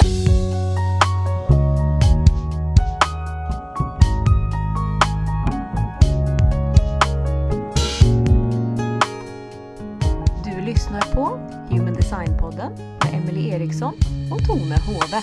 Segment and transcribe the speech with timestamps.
[0.00, 0.06] Du
[10.66, 11.24] lyssnar på
[11.74, 13.94] Human Design-podden med Emily Eriksson
[14.32, 15.22] och Tone Hove.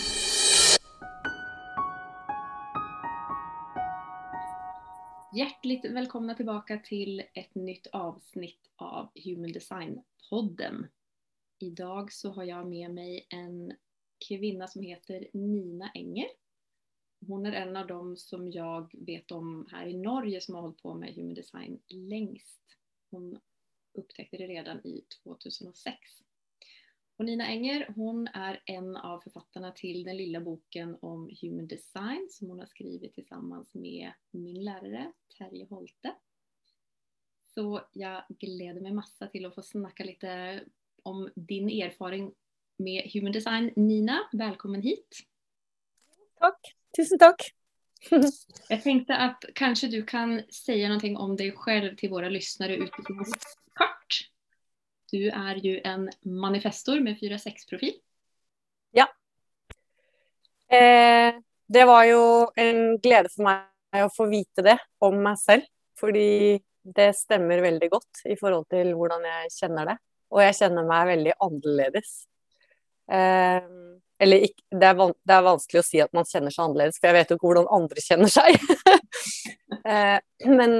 [5.34, 10.88] Hjärtligt välkomna tillbaka till ett nytt avsnitt av Human Design-podden.
[11.60, 13.74] Idag så har jag med mig en
[14.28, 16.28] kvinna som heter Nina Enger.
[17.28, 20.82] Hon är en av dem som jag vet om här i Norge som har hållit
[20.82, 22.62] på med Human Design längst.
[23.12, 23.40] Hon
[23.94, 25.98] upptäckte det redan i 2006.
[27.18, 32.28] Och Nina Enger hon är en av författarna till den lilla boken om Human Design
[32.32, 36.16] som hon har skrivit tillsammans med min lärare Terje Holte.
[37.58, 40.64] Så jag gläder mig massa till att få snacka lite
[41.04, 42.34] om din erfaring
[42.78, 43.74] med Human Design.
[43.76, 45.20] Nina, välkommen hit!
[46.40, 46.74] Takk.
[46.98, 47.42] Tusen takk.
[48.70, 53.26] Jag tänkte att kanske du kan säga någonting om dig själv till våra lyssnare utifrån
[53.74, 54.30] kort.
[55.12, 57.94] Du är ju en manifestor med 4-6-profil.
[60.68, 61.36] Eh,
[61.68, 62.24] det var jo
[62.56, 65.68] en glede for meg å få vite det om meg selv.
[65.98, 69.98] Fordi det stemmer veldig godt i forhold til hvordan jeg kjenner det.
[70.32, 72.12] Og jeg kjenner meg veldig annerledes.
[73.12, 73.68] Eh,
[74.20, 77.10] eller ikke, det, er det er vanskelig å si at man kjenner seg annerledes, for
[77.10, 78.58] jeg vet jo ikke hvordan andre kjenner seg.
[79.94, 80.18] eh,
[80.50, 80.80] men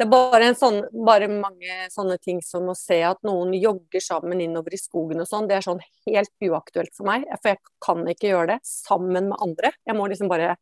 [0.00, 4.02] det er bare, en sånn, bare mange sånne ting som å se at noen jogger
[4.02, 7.28] sammen innover i skogen og sånn, det er sånn helt uaktuelt for meg.
[7.42, 9.74] For jeg kan ikke gjøre det sammen med andre.
[9.86, 10.56] Jeg må liksom bare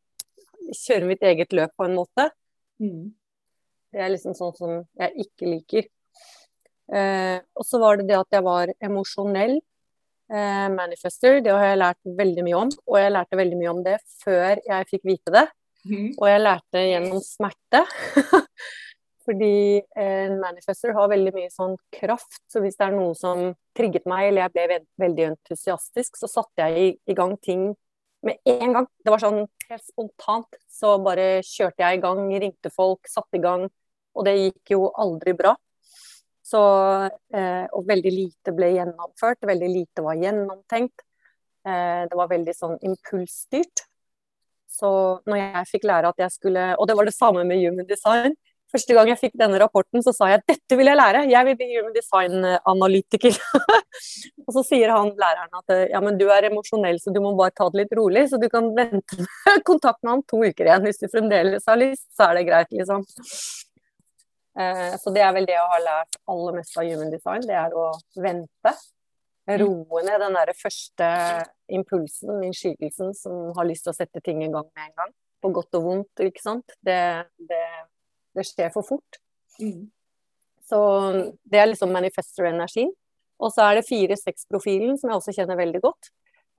[0.77, 2.27] kjøre mitt eget løp på en måte.
[2.83, 3.15] Mm.
[3.95, 5.89] Det er liksom sånn som jeg ikke liker.
[6.91, 9.61] Eh, og så var det det at jeg var emosjonell
[10.33, 11.41] eh, manifester.
[11.45, 12.71] Det har jeg lært veldig mye om.
[12.87, 15.47] Og jeg lærte veldig mye om det før jeg fikk vite det.
[15.89, 16.09] Mm.
[16.17, 17.85] Og jeg lærte gjennom smerte.
[19.27, 22.41] Fordi en manifester har veldig mye sånn kraft.
[22.51, 26.31] Så hvis det er noe som trigget meg, eller jeg ble ve veldig entusiastisk, så
[26.31, 27.69] satte jeg i, i gang ting
[28.27, 28.89] med en gang.
[29.05, 30.61] Det var sånn helt spontant.
[30.73, 33.69] Så bare kjørte jeg i gang, ringte folk, satte i gang.
[34.17, 35.55] Og det gikk jo aldri bra.
[36.51, 36.61] Så,
[37.35, 39.39] eh, og veldig lite ble gjennomført.
[39.47, 41.05] Veldig lite var gjennomtenkt.
[41.67, 43.87] Eh, det var veldig sånn impulsstyrt.
[44.71, 44.91] Så
[45.29, 48.35] når jeg fikk lære at jeg skulle Og det var det samme med human design.
[48.71, 51.57] Første gang jeg fikk denne rapporten, så sa jeg dette vil jeg lære, jeg vil
[51.59, 53.35] bli human design-analytiker.
[54.47, 57.51] og så sier han læreren at ja, men du er emosjonell, så du må bare
[57.51, 58.29] ta det litt rolig.
[58.31, 59.27] Så du kan vente
[59.71, 60.87] kontakt med ham to uker igjen.
[60.87, 63.03] Hvis du fremdeles har lyst, så er det greit, liksom.
[64.61, 67.57] Eh, så det er vel det jeg har lært aller mest av human design, det
[67.59, 67.91] er å
[68.21, 68.75] vente.
[69.51, 71.07] Roe ned den der første
[71.73, 75.15] impulsen, innskytelsen, som har lyst til å sette ting i gang med en gang.
[75.41, 76.77] På godt og vondt, ikke sant.
[76.85, 77.01] Det,
[77.49, 77.65] det
[78.37, 79.21] det skjer for fort.
[79.61, 79.91] Mm.
[80.67, 80.81] Så
[81.51, 82.93] det er liksom manifestor-energien.
[83.41, 86.11] Og så er det fire-seks-profilen, som jeg også kjenner veldig godt.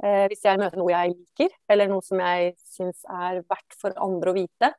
[0.02, 3.96] Eh, hvis jeg møter noe jeg liker, eller noe som jeg syns er verdt for
[4.02, 4.72] andre å vite,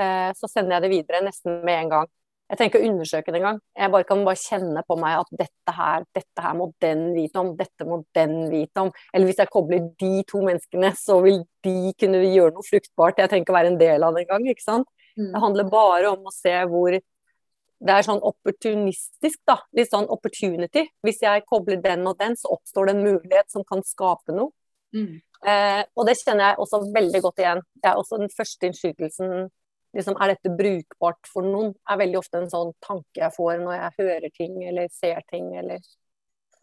[0.00, 2.14] eh, så sender jeg det videre nesten med en gang.
[2.48, 3.58] Jeg trenger ikke å undersøke det engang.
[3.76, 7.42] Jeg bare kan bare kjenne på meg at dette her, dette her må den vite
[7.42, 8.92] om, dette må den vite om.
[9.12, 13.20] Eller hvis jeg kobler de to menneskene, så vil de kunne gjøre noe fruktbart.
[13.20, 14.88] Jeg trenger ikke å være en del av det engang, ikke sant.
[15.18, 15.28] Mm.
[15.34, 19.60] Det handler bare om å se hvor det er sånn opportunistisk, da.
[19.76, 20.86] Litt sånn opportunity.
[21.04, 24.54] Hvis jeg kobler den og den, så oppstår det en mulighet som kan skape noe.
[24.96, 25.20] Mm.
[25.44, 27.62] Eh, og det kjenner jeg også veldig godt igjen.
[27.76, 29.48] Det er også den første innskytelsen
[29.96, 31.74] liksom, Er dette brukbart for noen?
[31.88, 35.56] er veldig ofte en sånn tanke jeg får når jeg hører ting eller ser ting
[35.56, 35.80] eller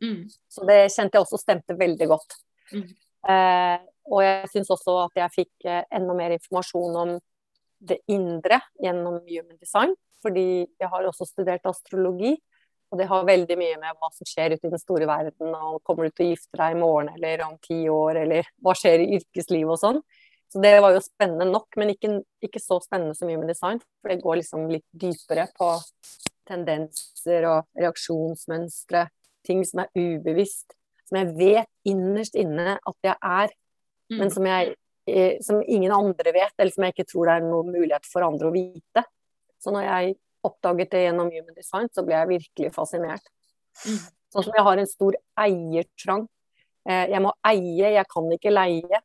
[0.02, 0.26] Mm.
[0.52, 2.38] Så det kjente jeg også stemte veldig godt.
[2.74, 2.88] Mm.
[3.32, 3.78] Eh,
[4.12, 7.14] og jeg syns også at jeg fikk eh, enda mer informasjon om
[7.86, 9.96] det indre gjennom human design.
[10.26, 12.34] Fordi jeg har også studert astrologi,
[12.90, 15.54] og det har veldig mye med hva som skjer ute i den store verden.
[15.54, 18.74] og Kommer du til å gifte deg i morgen eller om ti år, eller hva
[18.78, 20.02] skjer i yrkeslivet og sånn.
[20.52, 23.82] Så det var jo spennende nok, men ikke, ikke så spennende så mye med design.
[24.02, 25.72] For det går liksom litt dypere på
[26.48, 29.08] tendenser og reaksjonsmønstre.
[29.46, 30.76] Ting som er ubevisst.
[31.10, 33.50] Som jeg vet innerst inne at jeg er,
[34.06, 34.20] Mm.
[34.20, 34.76] men som, jeg,
[35.08, 38.22] eh, som ingen andre vet, eller som jeg ikke tror det er noen mulighet for
[38.22, 39.04] andre å vite.
[39.60, 40.16] Så når jeg
[40.46, 43.26] oppdaget det gjennom human design, så ble jeg virkelig fascinert.
[43.82, 43.98] Mm.
[44.30, 46.28] Sånn som jeg har en stor eiertrang.
[46.88, 49.02] Eh, Jeg må eie, jeg kan ikke leie.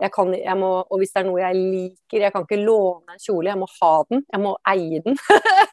[0.00, 3.14] Jeg kan, jeg må, og hvis det er noe jeg liker, jeg kan ikke låne
[3.14, 4.22] en kjole, jeg må ha den.
[4.32, 5.18] Jeg må eie den.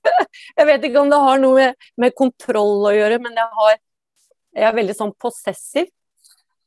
[0.57, 3.77] jeg vet ikke om det har noe med, med kontroll å gjøre, men jeg, har,
[4.59, 5.88] jeg er veldig sånn possessiv.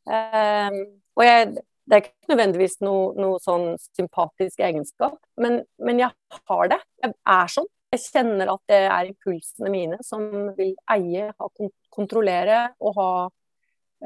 [0.08, 0.78] Um,
[1.20, 1.50] og jeg,
[1.90, 6.78] det er ikke nødvendigvis noe, noe sånn sympatisk egenskap, men, men, jeg har det.
[7.02, 7.68] Jeg er sånn.
[7.90, 10.22] Jeg kjenner at det er impulsene mine som
[10.54, 11.48] vil eie, ha,
[11.90, 13.10] kontrollere og ha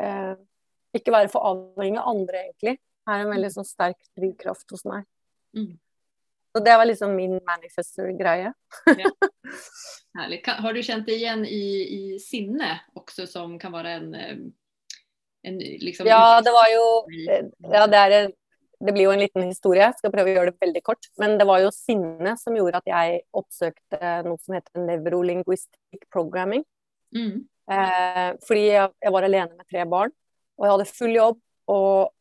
[0.00, 0.32] eh,
[0.96, 2.78] Ikke være for avhengig av andre, egentlig.
[3.04, 5.04] Er en veldig sånn sterk drivkraft hos meg.
[5.56, 5.74] Mm.
[6.54, 8.52] Så det var liksom min manifester-greie.
[8.86, 9.10] ja.
[10.18, 10.44] Herlig.
[10.46, 14.36] Har du kjent det igjen i, i sinne også, som kan være en, eh,
[15.50, 18.28] en liksom, Ja, det var jo ja, det, er,
[18.78, 19.82] det, blir jo en liten historie.
[19.82, 21.10] Jeg skal prøve å gjøre det veldig kort.
[21.18, 26.62] Men det var jo sinne som gjorde at jeg oppsøkte noe som heter nevrolinguistic programming.
[27.14, 27.42] Mm.
[27.74, 30.14] Eh, fordi jeg, jeg, var alene med tre barn,
[30.54, 31.42] og jeg hadde full jobb.
[31.74, 32.14] Og eh,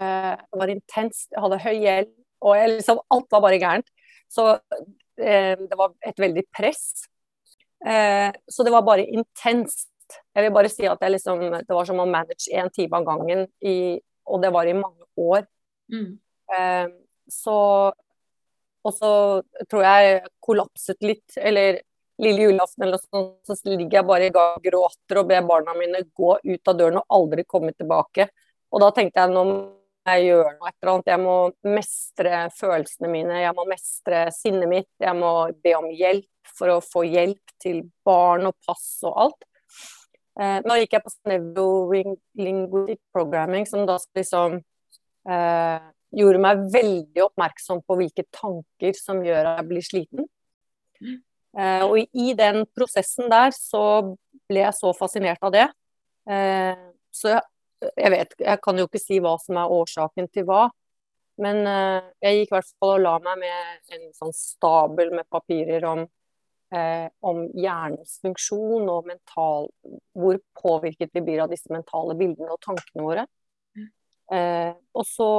[0.00, 1.28] det var intenst.
[1.30, 2.10] Jeg hadde høy gjeld
[2.40, 3.88] og jeg, liksom, alt var bare gærent.
[4.30, 4.46] Så
[5.20, 7.06] eh, det var et veldig press.
[7.86, 9.88] Eh, så det var bare intenst.
[10.34, 13.44] Jeg vil bare si at liksom, det var som å manage én time av gangen,
[13.60, 15.44] i, og det var i mange år.
[15.92, 16.16] Mm.
[16.54, 16.86] Eh,
[17.30, 17.58] så
[18.80, 21.82] Og så tror jeg kollapset litt, eller
[22.16, 25.74] lille julaften eller noe sånt, så ligger jeg bare i og gråter og ber barna
[25.76, 28.30] mine gå ut av døren og aldri komme tilbake.
[28.72, 29.44] Og da tenkte jeg nå
[30.08, 31.10] jeg gjør noe et eller annet.
[31.12, 31.36] Jeg må
[31.76, 34.90] mestre følelsene mine, jeg må mestre sinnet mitt.
[35.02, 35.32] Jeg må
[35.62, 39.48] be om hjelp for å få hjelp til barn og pass og alt.
[40.40, 41.66] Eh, nå gikk jeg på
[42.40, 44.60] Linguistic Programming, som da liksom
[45.28, 50.30] eh, gjorde meg veldig oppmerksom på hvilke tanker som gjør at jeg blir sliten.
[51.58, 53.84] Eh, og i den prosessen der så
[54.50, 55.66] ble jeg så fascinert av det.
[56.30, 57.42] Eh, så jeg
[57.80, 60.68] jeg vet Jeg kan jo ikke si hva som er årsaken til hva.
[61.40, 65.28] Men uh, jeg gikk i hvert fall og la meg med en sånn stabel med
[65.32, 66.02] papirer om,
[66.74, 69.70] uh, om hjernens funksjon og mental
[70.12, 73.28] Hvor påvirket vi blir av disse mentale bildene og tankene våre.
[74.30, 75.30] Uh, og så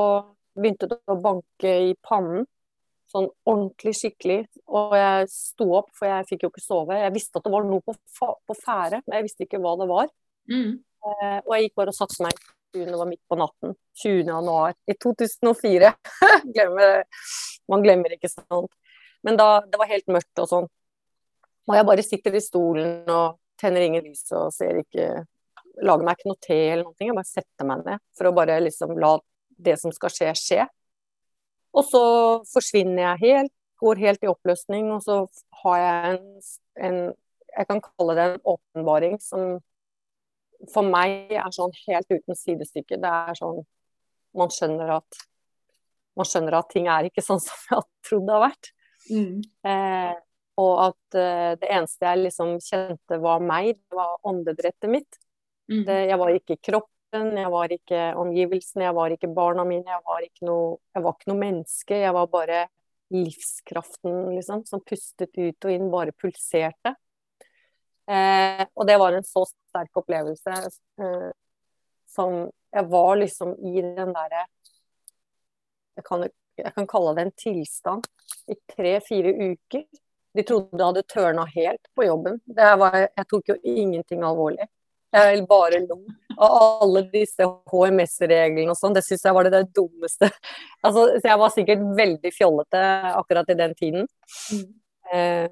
[0.57, 2.47] begynte det å banke i pannen.
[3.11, 4.45] Sånn ordentlig skikkelig.
[4.71, 6.99] Og jeg sto opp, for jeg fikk jo ikke sove.
[6.99, 9.87] Jeg visste at det var noe på, på ferde, men jeg visste ikke hva det
[9.91, 10.11] var.
[10.51, 10.79] Mm.
[11.01, 13.73] Eh, og jeg gikk bare og satte meg det var midt på natten.
[14.03, 14.27] 20.
[14.27, 15.93] januar i 2004.
[16.55, 17.03] glemmer,
[17.67, 18.71] man glemmer ikke sånt.
[19.23, 20.69] Men da det var helt mørkt og sånn.
[21.69, 25.25] Og jeg bare sitter i stolen og tenner ingen lys og ser ikke
[25.81, 26.95] Lager meg ikke noe te eller noe.
[26.99, 29.13] Jeg bare setter meg ned for å bare liksom la
[29.55, 30.65] det som skal skje, skje.
[31.71, 32.01] Og så
[32.51, 35.21] forsvinner jeg helt, går helt i oppløsning, og så
[35.63, 36.27] har jeg en,
[36.75, 36.99] en
[37.55, 39.57] Jeg kan kalle det en åpenbaring som
[40.69, 42.99] for meg er sånn helt uten sidestykke.
[43.01, 43.63] Det er sånn
[44.37, 45.23] man skjønner at
[46.19, 48.71] man skjønner at ting er ikke sånn som jeg hadde trodd det har vært.
[49.11, 49.41] Mm.
[49.71, 50.13] Eh,
[50.61, 55.21] og at eh, det eneste jeg liksom kjente var meg, det var åndedrettet mitt.
[55.71, 55.85] Mm.
[55.87, 60.05] Det, jeg var ikke kroppen, jeg var ikke omgivelsene, jeg var ikke barna mine, jeg
[60.07, 62.01] var ikke noe, jeg var ikke noe menneske.
[62.03, 62.65] Jeg var bare
[63.11, 66.93] livskraften, liksom, som pustet ut og inn, bare pulserte.
[68.09, 71.29] Eh, og det var en så sterk opplevelse eh,
[72.09, 74.45] som Jeg var liksom i den derre
[75.99, 78.05] jeg, jeg, kan kalle det en tilstand
[78.49, 79.83] i tre-fire uker.
[80.33, 82.39] De trodde jeg hadde tørna helt på jobben.
[82.55, 84.69] Var, jeg tok jo ingenting alvorlig.
[85.11, 85.97] Jeg bare lo
[86.41, 88.95] av alle disse HMS-reglene og sånn.
[88.95, 90.31] Det syns jeg var det, det dummeste.
[90.81, 94.07] Altså, så jeg var sikkert veldig fjollete akkurat i den tiden.
[94.55, 94.63] Mm.
[95.11, 95.49] Eh,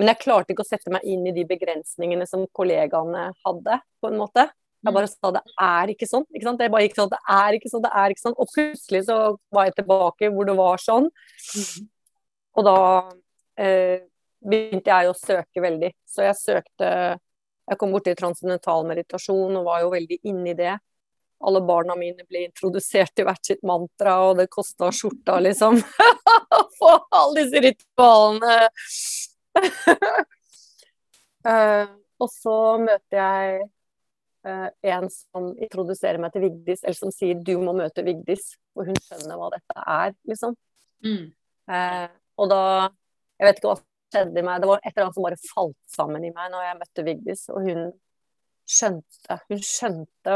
[0.00, 4.08] men jeg klarte ikke å sette meg inn i de begrensningene som kollegaene hadde, på
[4.08, 4.46] en måte.
[4.80, 6.24] Jeg bare sa det er ikke sånn.
[6.32, 6.62] ikke sant?
[6.64, 8.36] Jeg bare gikk sånn det er ikke sånn, det er ikke sånn.
[8.40, 9.16] Og plutselig så
[9.52, 11.10] var jeg tilbake hvor det var sånn.
[11.52, 11.88] Mm.
[12.56, 12.76] Og da
[13.60, 14.06] eh,
[14.40, 15.92] begynte jeg å søke veldig.
[16.08, 16.92] Så jeg søkte
[17.70, 20.72] Jeg kom borti transcendental meditasjon og var jo veldig inni det.
[21.46, 25.78] Alle barna mine ble introdusert til hvert sitt mantra, og det kosta skjorta, liksom.
[26.58, 28.56] Å få alle disse ritualene
[31.46, 31.86] uh,
[32.22, 33.60] og så møter jeg
[34.46, 38.88] uh, en som introduserer meg til Vigdis, eller som sier 'du må møte Vigdis', for
[38.88, 40.56] hun skjønner hva dette er, liksom.
[41.04, 41.30] Mm.
[41.70, 42.08] Uh,
[42.40, 42.62] og da
[43.40, 45.44] Jeg vet ikke hva som skjedde i meg, det var et eller annet som bare
[45.48, 47.86] falt sammen i meg når jeg møtte Vigdis, og hun
[48.68, 50.34] skjønte Hun skjønte,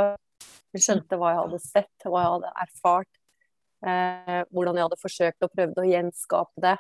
[0.73, 3.13] hun skjønte hva jeg hadde sett, hva jeg hadde erfart.
[3.85, 6.79] hvordan jeg hadde forsøkt og prøvd å gjenskape det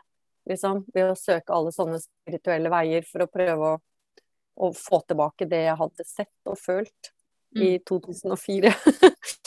[0.50, 0.84] liksom.
[0.94, 3.80] Ved å søke alle sånne spirituelle veier for å prøve å,
[4.64, 7.10] å få tilbake det jeg hadde sett og følt
[7.56, 7.64] mm.
[7.64, 8.74] i 2004.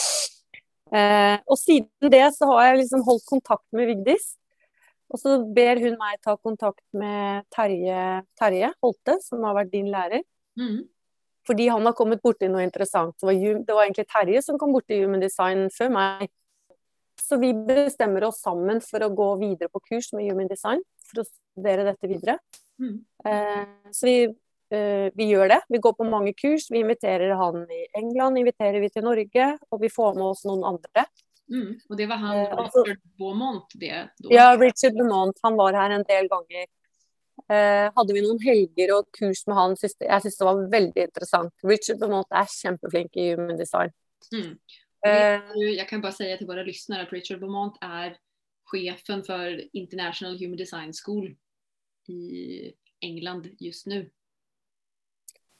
[0.97, 4.33] eh, og siden det så har jeg liksom holdt kontakt med Vigdis.
[5.07, 9.87] Og så ber hun meg ta kontakt med Terje, Terje Holte, som har vært din
[9.91, 10.25] lærer.
[10.59, 10.81] Mm.
[11.47, 13.15] Fordi han har kommet borti noe interessant.
[13.15, 16.27] Det var, det var egentlig Terje som kom borti Human Design før meg.
[17.27, 20.83] Så vi bestemmer oss sammen for å gå videre på kurs med Human Design.
[21.09, 22.37] For å studere dette videre.
[22.79, 22.93] Mm.
[23.25, 24.15] Eh, så vi,
[24.71, 25.61] eh, vi, gjør det.
[25.67, 26.69] Vi går på mange kurs.
[26.71, 29.49] Vi inviterer han i England, inviterer vi til Norge.
[29.71, 31.03] Og vi får med oss noen andre.
[31.51, 31.75] Mm.
[31.89, 33.93] Og det var han eh, altså, Richard Beaumont det?
[34.23, 34.31] Da.
[34.31, 35.43] Ja, Richard Beaumont.
[35.43, 36.65] Han var her en del ganger.
[37.47, 39.77] Eh, hadde vi noen helger og kurs med han.
[39.83, 41.53] Jeg syns det var veldig interessant.
[41.67, 43.91] Richard Beaumont er kjempeflink i human design.
[44.31, 44.53] Mm.
[45.05, 48.17] Eh, jeg kan bare säga til våre lyssnare at Richard Beaumont er
[48.67, 51.29] chefen for International Human Design School
[52.09, 54.05] i England just nå.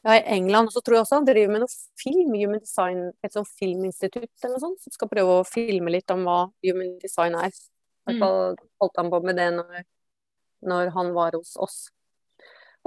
[0.03, 3.34] Ja, I England så tror jeg også han driver med noe film, Human Design, et
[3.34, 7.36] sånt filminstitutt eller noe sånt, som skal prøve å filme litt om hva Human Design
[7.36, 7.51] er.
[7.51, 9.86] I hvert fall holdt han på med det når
[10.65, 11.77] når han var hos oss.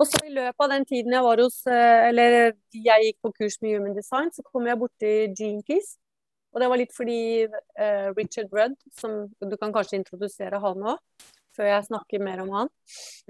[0.00, 2.36] Og så i løpet av den tiden jeg var hos, eh, eller
[2.72, 5.98] jeg gikk på kurs med Human Design, så kom jeg borti Gene Keys.
[6.50, 11.26] Og det var litt fordi uh, Richard Rudd, som du kan kanskje introdusere han òg,
[11.56, 12.72] før jeg snakker mer om han.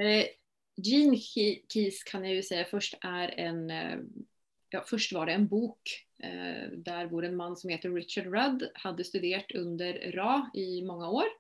[0.01, 0.25] Uh,
[0.81, 3.99] Gene Keys kan jeg jo si først er en uh,
[4.71, 9.07] ja, Først var det en bok der hvor en mann som heter Richard Rudd hadde
[9.09, 11.31] studert under Ra i mange år.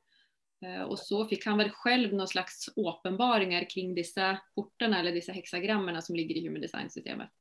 [0.60, 5.32] Eh, og så fikk han vel selv noen slags åpenbaringer kring disse portene eller disse
[5.32, 7.32] heksagrammene som ligger i human design-systemet.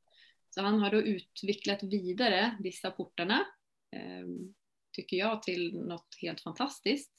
[0.49, 3.55] Så han har da utviklet videre disse portene, eh,
[4.95, 7.13] tycker jeg, til noe helt fantastiskt.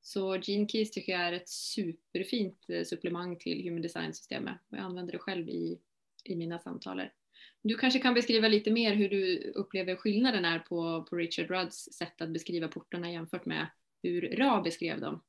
[0.00, 4.62] Så Gene Keys tycker jeg er et superfint eh, supplement til human design-systemet.
[4.70, 5.78] Jag jeg anvender det selv i,
[6.24, 7.10] i mine samtaler.
[7.62, 11.90] Du kanskje kan beskrive litt mer hvordan du opplever skillnaden er på, på Richard Rudds
[11.92, 13.68] sätt å beskrive portene jämfört med
[14.02, 15.20] hur Ra beskrev dem?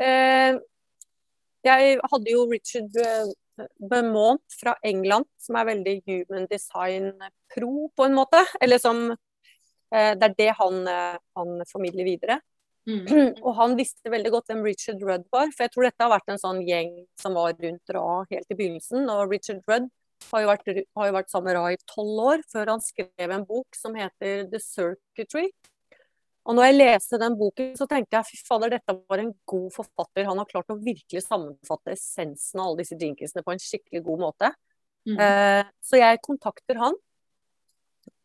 [0.00, 0.56] Eh,
[1.68, 3.28] jeg hadde jo Richard eh,
[3.78, 8.44] Beaumont fra England, som er veldig human design-pro, på en måte.
[8.60, 12.40] Eller som eh, Det er det han, eh, han formidler videre.
[12.88, 13.04] Mm.
[13.46, 16.32] Og han visste veldig godt hvem Richard Rudd var, for jeg tror dette har vært
[16.32, 19.08] en sånn gjeng som var rundt Ra helt i begynnelsen.
[19.12, 19.90] Og Richard Rudd
[20.32, 23.34] har jo vært, har jo vært sammen med Ra i tolv år, før han skrev
[23.34, 25.48] en bok som heter The Circuitry.
[26.48, 29.68] Og når jeg leste den boken, så tenkte jeg fy fader, dette var en god
[29.74, 30.24] forfatter.
[30.30, 34.22] Han har klart å virkelig sammenfatte essensen av alle disse jinkiesene på en skikkelig god
[34.22, 34.50] måte.
[35.08, 35.20] Mm.
[35.20, 36.96] Eh, så jeg kontakter han.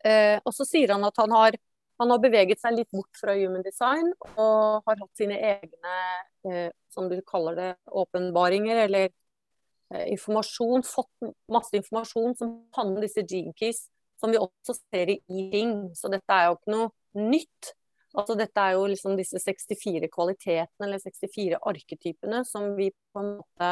[0.08, 1.58] Eh, og så sier han at han har,
[2.00, 6.00] han har, beveget seg litt bort fra human design og har hatt sine egne,
[6.48, 10.88] eh, som du kaller det, åpenbaringer eller eh, informasjon.
[10.88, 13.86] Fått masse informasjon som handler om disse jinkies,
[14.20, 15.90] som vi også ser i Ring.
[15.92, 16.92] Så dette er jo ikke noe
[17.32, 17.74] nytt.
[18.14, 23.32] Altså dette er jo liksom disse 64 kvalitetene eller 64 arketypene som vi på en
[23.40, 23.70] måte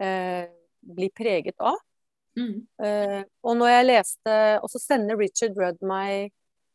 [0.00, 0.48] eh,
[0.80, 1.76] blir preget av.
[2.36, 2.56] Mm.
[2.84, 6.26] Eh, og når jeg leste Og så sender Richard Rudd meg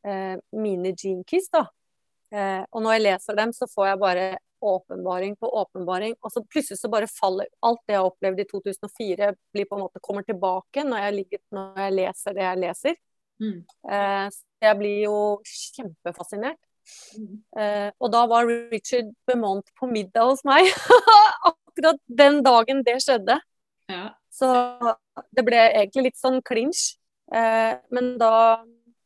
[0.05, 1.67] eh, mine gene keys, da.
[2.33, 4.25] Eh, og når jeg leser dem, så får jeg bare
[4.61, 6.15] åpenbaring på åpenbaring.
[6.21, 9.85] Og så plutselig så bare faller alt det jeg opplevde i 2004, blir på en
[9.85, 12.99] måte kommer tilbake når jeg, når jeg leser det jeg leser.
[13.41, 13.61] Mm.
[13.89, 14.27] Eh,
[14.61, 15.17] jeg blir jo
[15.47, 16.59] kjempefascinert.
[17.17, 17.35] Mm.
[17.57, 20.69] Eh, og da var Richard Bemont på middag hos meg.
[21.51, 23.39] Akkurat den dagen det skjedde.
[23.91, 24.11] Ja.
[24.31, 24.47] Så
[25.35, 26.95] det ble egentlig litt sånn clinch.
[27.33, 28.61] Eh, men da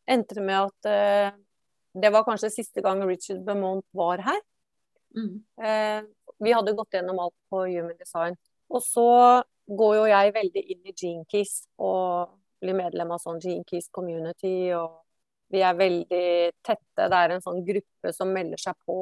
[0.06, 1.34] endte det med at
[1.96, 4.38] det var kanskje siste gang Richard Bemont var her.
[5.18, 5.40] Mm.
[6.44, 8.36] Vi hadde gått gjennom alt på Human Design.
[8.70, 9.08] Og så
[9.66, 12.36] går jo jeg veldig inn i Keys og
[12.66, 14.74] blir medlem av sånn Gene Keys community.
[14.76, 15.06] og
[15.54, 16.28] vi er veldig
[16.66, 17.08] tette.
[17.08, 18.98] Det er en sånn gruppe som melder seg på.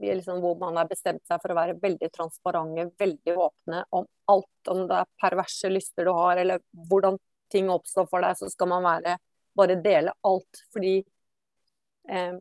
[0.00, 4.70] Liksom, hvor man har bestemt seg for å være veldig transparente, veldig åpne om alt.
[4.72, 7.18] Om det er perverse lyster du har, eller hvordan
[7.52, 9.18] ting oppstår for deg, så skal man være,
[9.58, 10.62] bare dele alt.
[10.72, 11.00] Fordi
[12.08, 12.38] eh,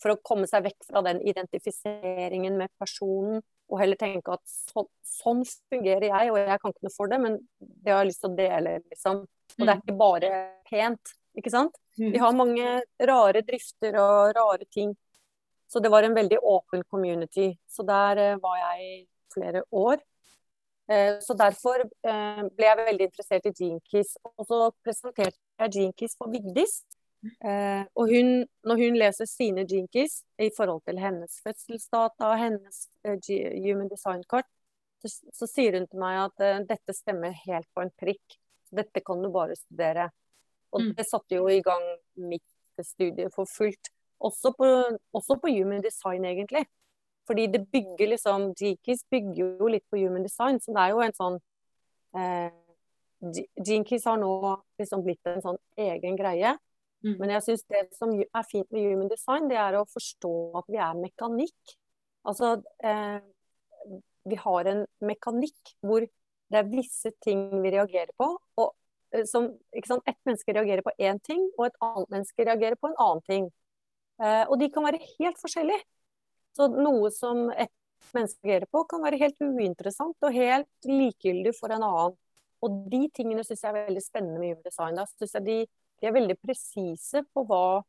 [0.00, 4.86] For å komme seg vekk fra den identifiseringen med personen, og heller tenke at så,
[5.04, 8.24] sånn fungerer jeg, og jeg kan ikke noe for det, men det har jeg lyst
[8.24, 9.20] til å dele, liksom.
[9.60, 9.86] Og det er mm.
[9.86, 10.32] ikke bare
[10.70, 11.14] pent.
[11.38, 11.76] Ikke sant?
[11.96, 12.20] Vi mm.
[12.22, 12.74] har mange
[13.12, 14.96] rare drifter og rare ting.
[15.72, 17.56] Så det var en veldig åpen community.
[17.68, 18.94] Så der eh, var jeg i
[19.34, 20.00] flere år.
[20.90, 24.16] Eh, så derfor eh, ble jeg veldig interessert i Jinkies.
[24.34, 26.80] Og så presenterte jeg Jinkies for Vigdis.
[28.00, 28.30] Og hun,
[28.64, 34.48] når hun leser sine Jinkies i forhold til hennes fødselsdata og hennes human design-kart,
[35.04, 38.39] så, så, sier hun til meg at dette stemmer helt på en prikk.
[38.70, 40.10] Dette kan du bare studere.
[40.70, 40.92] Og mm.
[40.98, 41.82] det satte jo i gang
[42.30, 43.90] mitt studie for fullt.
[44.20, 44.66] Også på,
[45.16, 46.66] også på human design, egentlig.
[47.26, 51.02] Fordi det bygger liksom GKIS bygger jo litt på human design, så det er jo
[51.04, 51.38] en sånn
[52.18, 52.50] eh,
[53.20, 54.32] Gene Keys har nå
[54.80, 56.54] liksom blitt en sånn egen greie.
[57.04, 57.16] Mm.
[57.20, 60.72] Men jeg syns det som er fint med human design, det er å forstå at
[60.72, 61.76] vi er mekanikk.
[62.28, 63.20] Altså eh,
[64.28, 66.04] Vi har en mekanikk hvor
[66.50, 68.32] det er visse ting vi reagerer på.
[68.60, 68.72] og
[69.14, 69.50] eh, som,
[69.86, 70.06] sant?
[70.06, 73.50] Et menneske reagerer på én ting, og et annet menneske reagerer på en annen ting.
[74.20, 75.84] Eh, og de kan være helt forskjellige.
[76.56, 77.72] Så noe som et
[78.16, 82.18] menneske reagerer på, kan være helt uinteressant og helt likegyldig for en annen.
[82.60, 84.98] Og de tingene syns jeg er veldig spennende med human design.
[84.98, 85.58] Da synes jeg de,
[86.00, 87.80] de er veldig presise på hva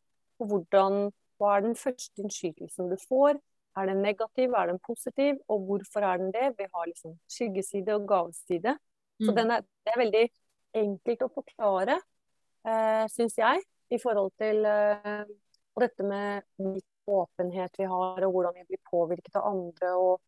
[0.41, 3.39] på hvordan Hva er den første innskytelsen du får?
[3.77, 6.57] Er den negativ, er den positiv, og hvorfor er den det?
[6.57, 8.77] Vi har liksom skyggeside og gaveside.
[9.21, 9.35] Så Mm.
[9.35, 10.29] den er, det er veldig
[10.73, 11.99] enkelt å forklare,
[12.65, 13.61] eh, syns jeg,
[13.91, 15.25] i forhold til eh,
[15.79, 20.21] dette med hvilken åpenhet vi har, og hvordan vi blir påvirket av andre, og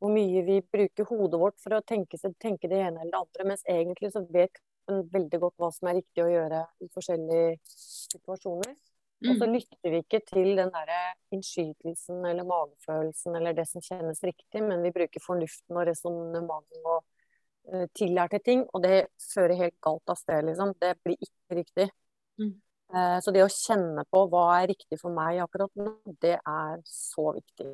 [0.00, 3.44] hvor mye vi bruker hodet vårt for å tenke, tenke det ene eller det andre,
[3.44, 7.58] mens egentlig så vet kroppen veldig godt hva som er riktig å gjøre i forskjellige
[7.66, 8.74] situasjoner.
[9.20, 9.52] Og så Mm.
[9.52, 11.00] lytter vi ikke til den derre
[11.34, 17.04] innskytelsen eller magefølelsen eller det som kjennes riktig, men vi bruker fornuften og resonnementet og
[17.68, 20.72] uh, tillærte ting, og det fører helt galt av sted, liksom.
[20.80, 21.90] Det blir ikke riktig.
[22.40, 22.54] Mm.
[22.94, 25.92] Uh, så det å kjenne på hva er riktig for meg akkurat nå,
[26.24, 27.68] det er så viktig.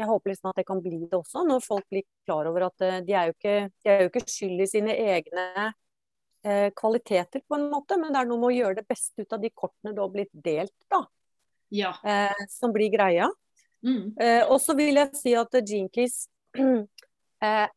[0.00, 2.88] Jeg håper liksom at det kan bli det også, når folk blir klar over at
[2.88, 5.74] uh, de er ikke, de er jo ikke skyld i sine egne
[6.76, 9.42] kvaliteter, på en måte, men det er noe med å gjøre det beste ut av
[9.42, 11.02] de kortene du har blitt delt, da,
[11.70, 11.90] Ja.
[12.04, 13.28] eh, som blir greia.
[13.84, 14.14] Mm.
[14.20, 16.28] Eh, og så vil jeg si at Jinkies
[17.42, 17.68] eh,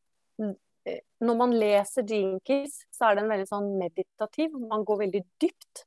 [1.24, 4.51] Når man leser Jinkies, så er den veldig sånn meditativ.
[4.51, 5.86] Man går veldig dypt.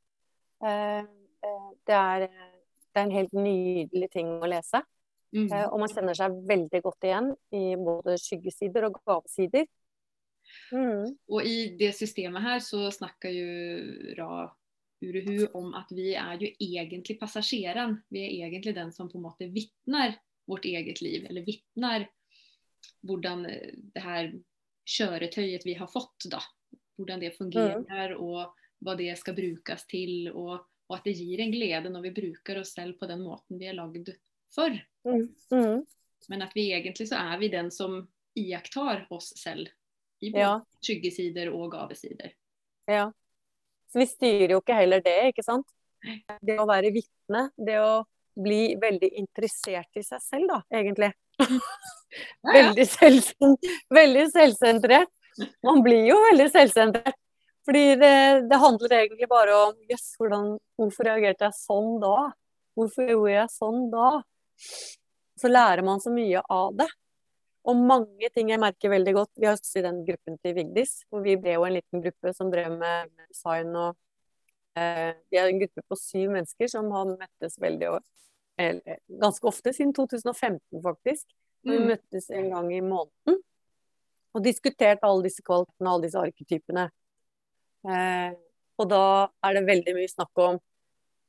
[0.65, 4.81] Eh, eh, det, er, det er en helt nydelig ting å lese.
[5.37, 5.51] Mm.
[5.53, 9.67] Eh, og man kjenner seg veldig godt igjen i både skyggesider og gavesider.
[10.73, 11.17] Mm.
[11.27, 14.57] Och i det systemet här så snackar ju Ra
[15.01, 17.99] Uruhu om at vi er jo egentlig passageraren.
[18.09, 22.07] Vi er egentlig den som på en måte vittnar vårt eget liv, eller vittnar
[23.03, 23.43] hvordan
[23.95, 24.31] det her
[24.87, 26.41] kjøretøyet vi har fått, då,
[26.97, 30.31] Hvordan det fungerer, og hva det skal brukes til.
[30.33, 33.61] Og, og at det gir en glede når vi bruker oss selv på den måten
[33.61, 34.15] vi er lagd
[34.55, 34.73] for.
[35.05, 35.27] Mm.
[35.53, 35.83] Mm.
[36.33, 39.69] Men at vi egentlig så er vi den som iakttar oss selv
[40.27, 40.53] i både Ja.
[40.83, 42.33] skyggesider og gavesider.
[42.91, 43.07] Ja.
[43.91, 45.67] Så vi styrer jo ikke heller det, ikke sant?
[46.43, 48.05] Det å være vitne, det å
[48.37, 51.13] bli veldig interessert i seg selv, da, egentlig.
[52.47, 53.57] Veldig, selvsen-
[53.93, 55.11] veldig selvsentrert.
[55.65, 57.17] Man blir jo veldig selvsentrert.
[57.67, 58.13] Fordi det,
[58.49, 62.13] det handler egentlig bare om Jøss, yes, hvorfor reagerte jeg sånn da?
[62.79, 64.11] Hvorfor gjorde jeg sånn da?
[65.37, 66.87] Så lærer man så mye av det.
[67.67, 69.33] Og mange ting jeg merker veldig godt.
[69.37, 72.33] Vi har også i den gruppen til Vigdis, hvor vi ble jo en liten gruppe
[72.37, 73.97] som drev med design og
[74.79, 77.97] eh, Vi er en gruppe på syv mennesker som har møttes veldig
[78.57, 81.27] eller, ganske ofte, siden 2015 faktisk.
[81.67, 81.73] Mm.
[81.73, 83.41] vi møttes en gang i måneden
[84.37, 86.85] og diskuterte alle disse kvalitetene, alle disse arketypene.
[87.91, 88.33] Eh,
[88.77, 89.03] og da
[89.47, 90.59] er det veldig mye snakk om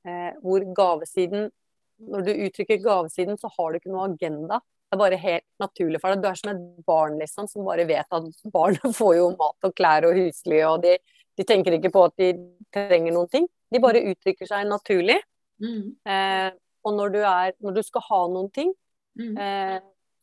[0.05, 1.49] eh, hvor gavesiden
[1.97, 4.59] Når du uttrykker gavesiden, så har du ikke noe agenda.
[4.87, 6.21] Det er bare helt naturlig for deg.
[6.23, 9.75] Du er som et barn liksom, som bare vet at barn får jo mat og
[9.75, 10.93] klær og husly, og de,
[11.37, 12.31] de tenker ikke på at de
[12.73, 13.47] trenger noen ting.
[13.73, 15.17] De bare uttrykker seg naturlig.
[15.59, 15.91] Mm.
[16.07, 16.49] Eh,
[16.87, 18.73] og når du, er, når du skal ha noen ting,
[19.17, 19.33] Mm.
[19.41, 19.79] eh,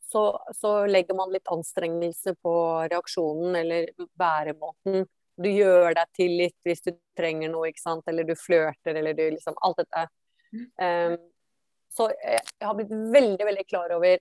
[0.07, 0.21] så,
[0.55, 2.51] så legger man litt anstrengelse på
[2.87, 5.01] reaksjonen eller væremåten.
[5.35, 9.17] Du gjør deg til litt hvis du trenger noe, ikke sant, eller du flørter, eller
[9.17, 10.05] du liksom Alt dette.
[10.55, 10.63] Mm.
[10.79, 11.17] Eh,
[11.91, 14.15] så jeg har blitt veldig, veldig klar over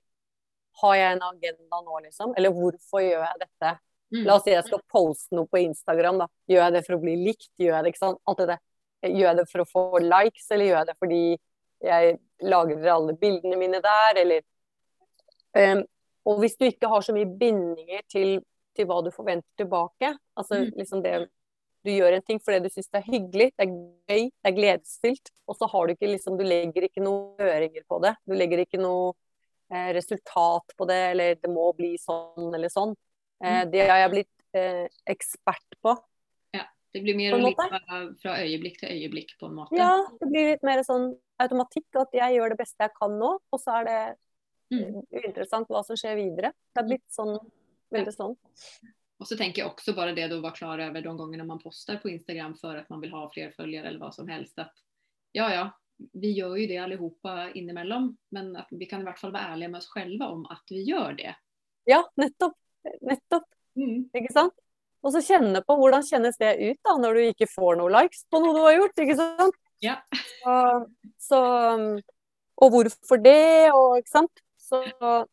[0.83, 2.33] Har jeg en agenda nå, liksom?
[2.37, 3.73] Eller hvorfor gjør jeg dette?
[4.15, 4.25] Mm.
[4.27, 6.27] La oss si jeg skal poste noe på Instagram, da.
[6.51, 7.51] Gjør jeg det for å bli likt?
[7.59, 8.21] Gjør jeg det, ikke sant?
[8.31, 8.63] Alt det der.
[9.05, 11.23] Gjør jeg det for å få likes, eller gjør jeg det fordi
[11.85, 14.45] jeg lagrer alle bildene mine der, eller
[15.79, 15.83] um,
[16.25, 18.39] Og hvis du ikke har så mye bindinger til,
[18.77, 20.71] til hva du forventer tilbake, altså Mm.
[20.79, 21.29] liksom det
[21.85, 23.73] Du gjør en ting fordi du syns det er hyggelig, det er
[24.09, 27.85] gøy, det er gledesfylt, og så har du ikke liksom Du legger ikke noen høringer
[27.85, 28.15] på det.
[28.25, 29.13] Du legger ikke noe
[29.97, 32.95] resultat på det, eller det må bli sånn eller sånn.
[33.45, 35.95] Eh, det har jeg blitt eh, ekspert på.
[36.55, 37.63] Ja, Det blir mer litt
[38.23, 39.79] fra øyeblikk til øyeblikk, på en måte.
[39.79, 41.11] Ja, det blir litt mer sånn
[41.43, 44.03] automatikk at jeg gjør det beste jeg kan nå, og så er det
[44.73, 45.03] Mm.
[45.13, 46.53] uinteressant hva som skjer videre.
[46.75, 47.37] Det er blitt sånn,
[47.95, 48.33] veldig sånn.
[49.21, 52.01] Og så tenker jeg også bare det du var klar over de gangene man poster
[52.03, 54.59] på Instagram for at man vil ha flere følgere eller hva som helst.
[54.59, 54.73] At
[55.37, 55.71] ja, ja,
[56.13, 59.69] vi gör ju det allihopa innimellom, men att vi kan i hvert fall være ærlige
[59.69, 61.35] med oss själva om at vi gjør det.
[61.85, 62.57] Ja, nettopp.
[63.01, 63.49] Nettopp.
[63.77, 64.09] Mm.
[64.15, 64.55] Ikke sant?
[65.05, 68.25] Og så kjenne på hvordan kjennes det ut da, når du ikke får noen likes
[68.33, 69.03] på noe du har gjort.
[69.05, 69.59] ikke sant?
[69.85, 69.99] Ja.
[70.49, 70.87] Og,
[71.21, 71.41] så,
[72.57, 74.45] og hvorfor det, og ikke sant.
[74.65, 74.81] Så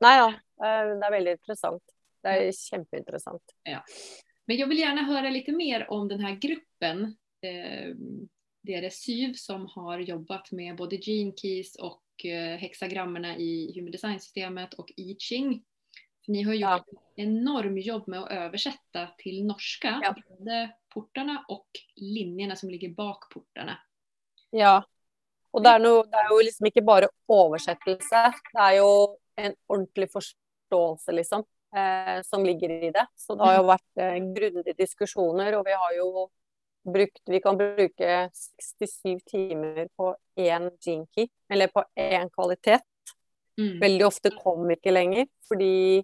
[0.03, 0.27] nei ja,
[0.59, 1.95] eh, det er veldig interessant.
[2.21, 3.55] Det er kjempeinteressant.
[3.69, 3.79] Ja.
[4.49, 7.05] Men jeg vil gjerne høre litt mer om denne gruppen.
[7.45, 7.95] Eh,
[8.61, 13.71] det är det SYV som har jobbat med både Gene Keys och eh, hexagrammerna i
[13.75, 15.63] Human Design-systemet och I Ching.
[16.25, 16.77] För ni har gjort Ja.
[16.77, 20.15] ett enorm jobb med att översätta till norska Ja.
[20.29, 23.77] både portarna och linjerna som ligger bak portarna.
[24.49, 24.83] Ja.
[25.53, 28.19] Og det er, noe, det är jo liksom ikke bare oversettelse,
[28.53, 31.43] det er jo en ordentlig forståelse, liksom,
[31.75, 33.03] eh, som ligger i det.
[33.15, 36.29] Så det har jo vært eh, grundige diskusjoner, og vi har jo
[36.83, 42.81] brukt Vi kan bruke 67 timer på én jinky, eller på én kvalitet.
[43.59, 43.79] Mm.
[43.81, 46.03] Veldig ofte kommer vi ikke lenger, fordi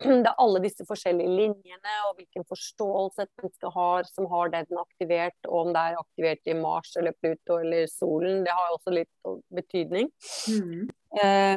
[0.24, 4.80] det er alle disse forskjellige linjene og hvilken forståelse et menneske har som har den
[4.80, 8.94] aktivert, og om det er aktivert i Mars eller Pluto eller solen, det har også
[8.96, 10.10] litt betydning.
[10.48, 10.88] Mm.
[11.20, 11.56] Eh,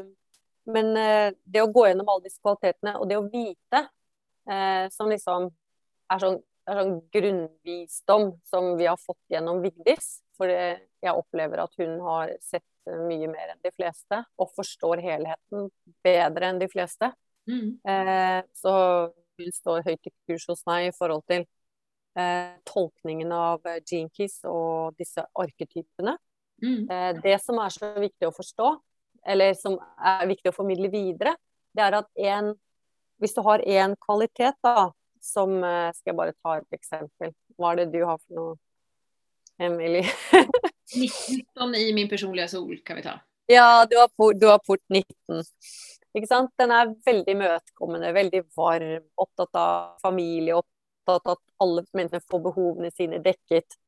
[0.73, 3.85] men eh, det å gå gjennom alle disse kvalitetene, og det å vite,
[4.49, 5.49] eh, som liksom
[6.13, 11.73] er sånn, er sånn grunnvisdom som vi har fått gjennom Vigdis, for jeg opplever at
[11.81, 15.67] hun har sett eh, mye mer enn de fleste, og forstår helheten
[16.05, 17.11] bedre enn de fleste.
[17.49, 17.75] Mm.
[17.83, 18.73] Eh, så
[19.39, 21.45] hun står høyt i kurs hos meg i forhold til
[22.19, 26.15] eh, tolkningen av Jinkies og disse arketypene.
[26.63, 26.89] Mm.
[26.89, 28.73] Eh, det som er så viktig å forstå,
[29.33, 31.35] eller som er viktig å formidle videre,
[31.73, 32.53] det er at en
[33.21, 34.89] Hvis du har én kvalitet, da,
[35.23, 37.33] som eh, Skal jeg bare ta et eksempel.
[37.57, 38.55] Hva er det du har for noe,
[39.61, 40.03] Emily?
[40.93, 43.17] 19 i min personlige sol kan vi ta.
[43.51, 45.43] Ja, du har, port, du har port 19.
[46.13, 46.51] Ikke sant?
[46.59, 52.43] Den er veldig imøtekommende, veldig varm, opptatt av familie, opptatt av at alle mennesker får
[52.43, 53.79] behovene sine dekket.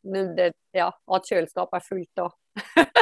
[0.00, 2.36] Det, ja, og at kjøleskapet er fullt og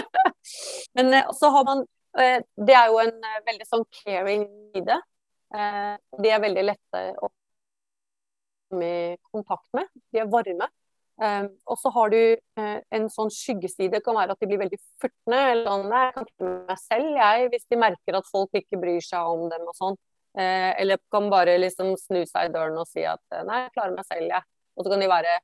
[0.98, 1.85] Men eh, så har man
[2.18, 3.12] eh, Det er jo en
[3.46, 4.96] veldig sånn caring side.
[5.48, 7.31] De er veldig lette å
[8.68, 9.88] komme i kontakt med.
[10.12, 10.68] De er varme.
[11.18, 13.90] Um, og så har du eh, en sånn skyggeside.
[13.96, 15.40] Det kan være at de blir veldig furtne.
[15.52, 18.78] Eller sånn, «Nei, jeg kan med meg selv, jeg, hvis de merker at folk ikke
[18.85, 19.98] bryr seg om dem og sånn.
[20.38, 23.96] Eh, eller kan bare liksom snu seg i døren og si at nei, jeg klarer
[23.96, 24.46] meg selv, jeg.
[24.78, 25.38] Og så kan de være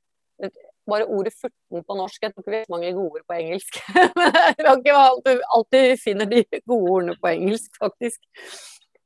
[0.87, 2.21] bare ordet 'furten' på norsk.
[2.21, 3.79] Jeg tror ikke vi har mange gode ord på engelsk.
[4.17, 4.95] Men det er ikke
[5.57, 8.19] alltid, finner de gode ordene på engelsk, faktisk.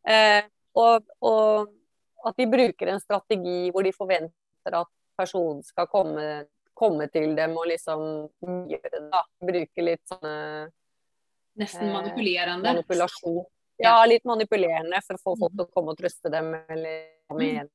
[0.09, 0.43] Eh,
[0.75, 1.69] og, og
[2.25, 6.25] at de bruker en strategi hvor de forventer at personen skal komme,
[6.77, 8.03] komme til dem og liksom
[8.41, 9.05] gjøre det.
[9.11, 9.23] da.
[9.51, 10.35] Bruke litt sånne
[11.59, 11.89] Nästan
[12.65, 13.45] Eh, manipulasjon.
[13.77, 17.45] Ja, litt manipulerende for å få folk til å komme og trøste dem eller komme
[17.47, 17.69] igjen.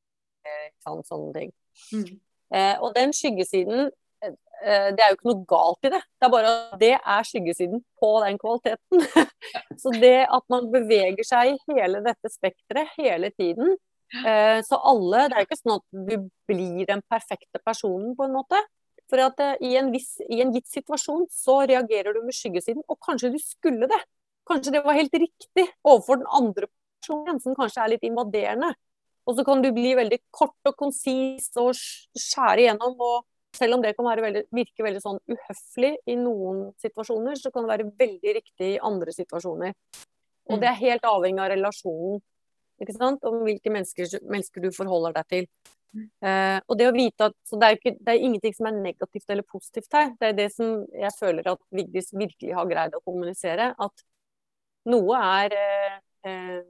[0.85, 1.53] Sånn, sånne ting.
[1.93, 2.17] Mm.
[2.55, 3.89] Eh, og den skyggesiden,
[4.25, 6.01] eh, det er jo ikke noe galt i det.
[6.21, 9.05] Det er bare at det er skyggesiden på den kvaliteten.
[9.83, 13.81] så det at man beveger seg i hele dette spekteret hele tiden, eh,
[14.69, 18.37] så alle Det er jo ikke sånn at du blir den perfekte personen, på en
[18.37, 18.61] måte.
[19.11, 22.85] For at eh, i, en viss, i en gitt situasjon så reagerer du med skyggesiden,
[22.89, 24.01] og kanskje du skulle det.
[24.49, 28.73] Kanskje det var helt riktig overfor den andre personen, som kanskje er litt invaderende.
[29.25, 32.99] Og så kan du bli veldig kort og konsis og skjære igjennom.
[33.01, 37.53] Og selv om det kan være veldig, virke veldig sånn uhøflig i noen situasjoner, så
[37.55, 39.73] kan det være veldig riktig i andre situasjoner.
[40.53, 42.21] Og det er helt avhengig av relasjonen,
[42.83, 43.25] ikke sant?
[43.29, 45.49] om hvilke mennesker, mennesker du forholder deg til.
[45.95, 48.79] Uh, og det å vite at så det, er ikke, det er ingenting som er
[48.81, 50.11] negativt eller positivt her.
[50.19, 53.71] Det er det som jeg føler at Vigdis virkelig har greid å kommunisere.
[53.79, 54.07] At
[54.91, 56.65] noe er uh, uh,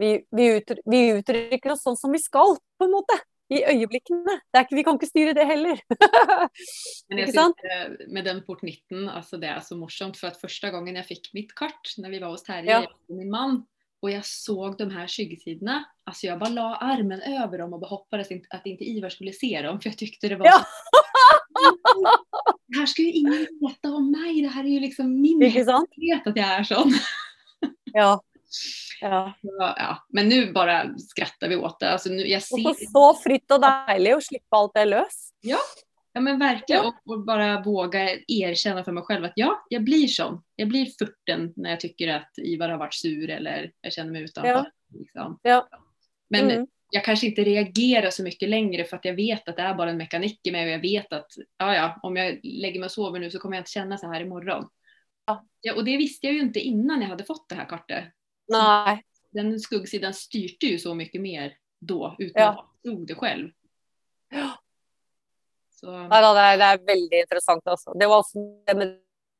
[0.00, 3.18] vi, vi, uttrykker, vi uttrykker oss sånn som vi skal, på en måte.
[3.52, 4.38] I øyeblikkene.
[4.48, 5.80] Det ikke, vi kan ikke styre det heller.
[7.12, 10.70] Men jeg synes, med den port 19, altså det er så morsomt For at første
[10.72, 12.86] gangen jeg fikk mitt kart når vi var hos Terje, Ja.
[13.12, 13.58] min man,
[14.02, 17.88] och jag såg de här skyggesidorna, alltså jag bara la armen över dem och bara
[17.88, 20.64] hoppades att inte Ivar skulle se dem för jag tyckte det var Ja.
[22.66, 26.26] Det här ska ju ingen veta om mig, det här är ju liksom min hemlighet
[26.26, 26.92] att jag är sån.
[27.84, 28.22] Ja.
[29.00, 29.32] ja.
[29.40, 30.06] Ja.
[30.08, 31.92] Men nu bara skrattar vi åt det.
[31.92, 35.32] Alltså nu, jag Og Och så, så fritt og deilig å slippe alt det løs.
[35.40, 35.58] ja
[36.20, 36.94] men verkligen, Ja.
[37.04, 40.42] och, och bara våga erkänna för mig själv att ja, jag blir sån.
[40.56, 44.22] Jag blir furten när jag tycker att Ivar har varit sur eller jag känner mig
[44.22, 44.48] utanför.
[44.50, 44.66] Ja.
[44.98, 45.38] Liksom.
[45.42, 45.68] Ja.
[46.30, 46.66] Men Mm.
[46.90, 49.90] jag kanske inte reagerar så mycket längre för att jag vet att det är bara
[49.90, 51.26] en mekanik i mig och jag vet att
[51.58, 54.12] ja, ja, om jag lägger mig och sover nu så kommer jag inte känna så
[54.12, 54.68] här imorgon.
[55.26, 55.46] Ja.
[55.60, 58.04] Ja, och det visste jag ju inte innan jag hade fått det här kartet.
[58.48, 59.02] Nej.
[59.30, 62.48] Den skuggsidan styrte ju så mycket mer då utan Ja.
[62.48, 63.50] att jag förstod det själv.
[65.82, 67.64] Så, Nei, da, det, er, det er veldig interessant.
[67.66, 67.94] Altså.
[67.98, 68.92] Det var også det med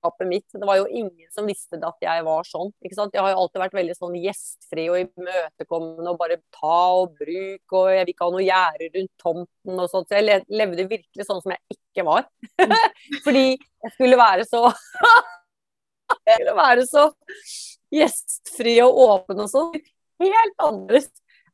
[0.02, 0.46] skapet mitt.
[0.52, 2.72] Det var jo ingen som visste det at jeg var sånn.
[2.83, 3.14] ikke sant?
[3.14, 7.76] Jeg har jo alltid vært veldig sånn gjestfri og imøtekommende og bare ta og bruk.
[7.78, 10.11] Og jeg vil ikke ha noe gjerde rundt tomten og sånt.
[10.11, 12.26] Så jeg levde virkelig sånn som jeg ikke var.
[13.24, 14.66] Fordi jeg skulle være så
[16.26, 17.07] Jeg skulle være så
[17.92, 19.78] gjestfri og åpen og sånn.
[20.22, 21.12] Helt annerledes.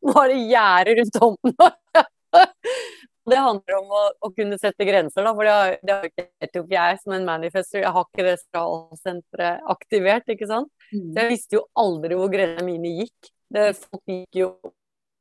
[0.09, 1.55] Bare gjerde rundt tomten.
[3.29, 5.33] Det handler om å, å kunne sette grenser, da.
[5.37, 7.83] For det har, det har ikke, jeg som en manifester.
[7.85, 10.71] Jeg har ikke det stralsenteret aktivert, ikke sant.
[10.93, 13.31] mm, Så jeg visste jo aldri hvor grensene mine gikk.
[13.53, 14.51] Det, folk gikk jo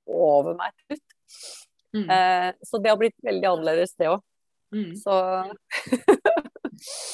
[0.07, 1.09] over meg til slutt.
[1.97, 4.21] mm, Eh, så det har blitt veldig annerledes, det òg.
[4.75, 4.91] mm.
[5.01, 5.13] Så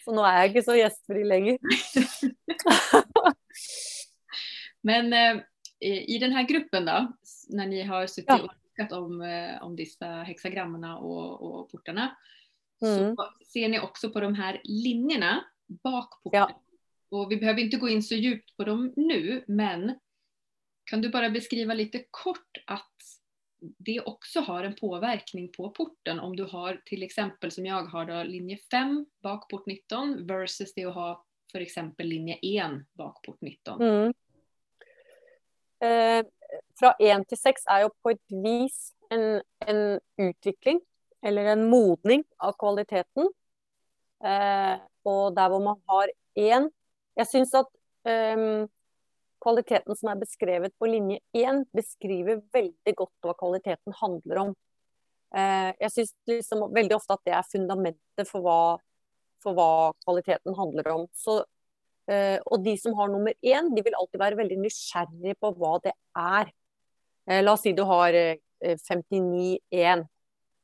[0.00, 1.58] Så nå er jeg ikke så gjestfri lenger.
[4.88, 5.40] Men eh,
[5.80, 7.02] i denne gruppen da,
[7.52, 8.56] når dere ni har sittet Ja.
[8.92, 12.16] Och om, eh, om dessa hexagrammerna och, och portarna,
[12.82, 13.16] Mm.
[13.16, 16.40] så ser ni också på de här linjerna bak porten.
[16.40, 16.62] Ja.
[17.08, 19.98] Och vi behöver inte gå in så djupt på dem nu, men
[20.84, 22.96] kan du bara beskriva lite kort att
[23.60, 28.04] det också har en påverkning på porten om du har till exempel som jag har
[28.04, 33.22] då linje 5 bak port 19 versus det att ha för exempel linje 1 bak
[33.26, 33.82] port 19.
[33.82, 34.14] Mm.
[35.80, 36.26] Eh,
[36.78, 39.82] fra én til seks er jo på et vis en, en
[40.20, 40.80] utvikling,
[41.22, 43.28] eller en modning av kvaliteten.
[44.24, 44.76] Eh,
[45.08, 46.66] og der hvor man har én
[47.16, 47.68] Jeg syns at
[48.08, 48.66] eh,
[49.42, 54.52] kvaliteten som er beskrevet på linje én, beskriver veldig godt hva kvaliteten handler om.
[55.34, 58.60] Eh, jeg syns liksom veldig ofte at det er fundamentet for hva,
[59.42, 59.70] for hva
[60.04, 61.06] kvaliteten handler om.
[61.12, 61.40] Så
[62.10, 65.92] og de som har nummer én, de vil alltid være veldig nysgjerrige på hva det
[66.18, 66.50] er.
[67.30, 70.06] Eh, la oss si du har eh, 59-1.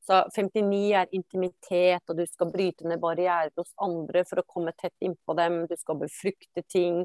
[0.06, 4.74] Så 59 er intimitet, og du skal bryte ned barrierer hos andre for å komme
[4.78, 5.64] tett innpå dem.
[5.66, 7.02] Du skal befrukte ting.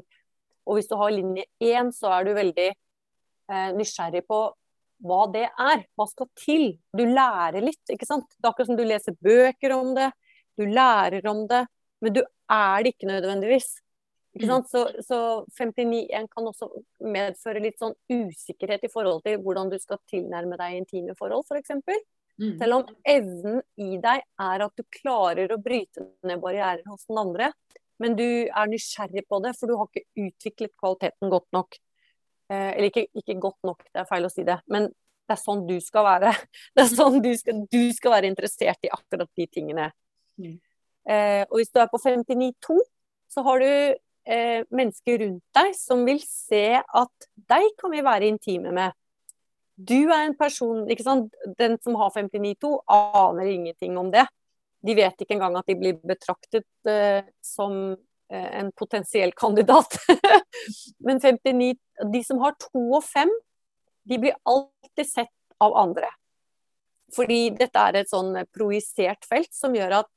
[0.62, 4.42] Og hvis du har linje 1, så er du veldig eh, nysgjerrig på
[5.02, 5.82] hva det er.
[5.98, 6.68] Hva skal til?
[6.94, 8.28] Du lærer litt, ikke sant.
[8.38, 10.12] Det er akkurat som du leser bøker om det.
[10.58, 11.64] Du lærer om det,
[12.04, 13.72] men du er det ikke nødvendigvis.
[14.40, 14.70] Sant?
[14.70, 15.18] Så, så
[15.58, 16.70] 59-1 kan også
[17.04, 21.74] medføre litt sånn usikkerhet i forhold til hvordan du skal tilnærme deg intime forhold, f.eks.
[22.40, 22.54] Mm.
[22.58, 27.20] Selv om evnen i deg er at du klarer å bryte ned barrierer hos den
[27.20, 27.50] andre,
[28.00, 31.76] men du er nysgjerrig på det, for du har ikke utviklet kvaliteten godt nok.
[32.48, 35.42] Eh, eller ikke, ikke godt nok, det er feil å si det, men det er
[35.42, 36.32] sånn du skal være.
[36.74, 39.90] Det er sånn du skal, du skal være interessert i akkurat de tingene.
[40.40, 40.56] Mm.
[41.12, 42.80] Eh, og hvis du er på 59-2,
[43.32, 43.70] så har du
[44.26, 48.94] eh, mennesker rundt deg som vil se at deg kan vi være intime med.
[49.76, 51.34] Du er en person, ikke sant.
[51.58, 54.26] Den som har 59-2, aner ingenting om det.
[54.82, 59.96] De vet ikke engang at de blir betraktet eh, som eh, en potensiell kandidat.
[61.06, 61.72] Men 59,
[62.12, 63.32] de som har 2 og 5,
[64.10, 66.10] de blir alltid sett av andre.
[67.12, 70.10] Fordi dette er et sånn projisert felt som gjør at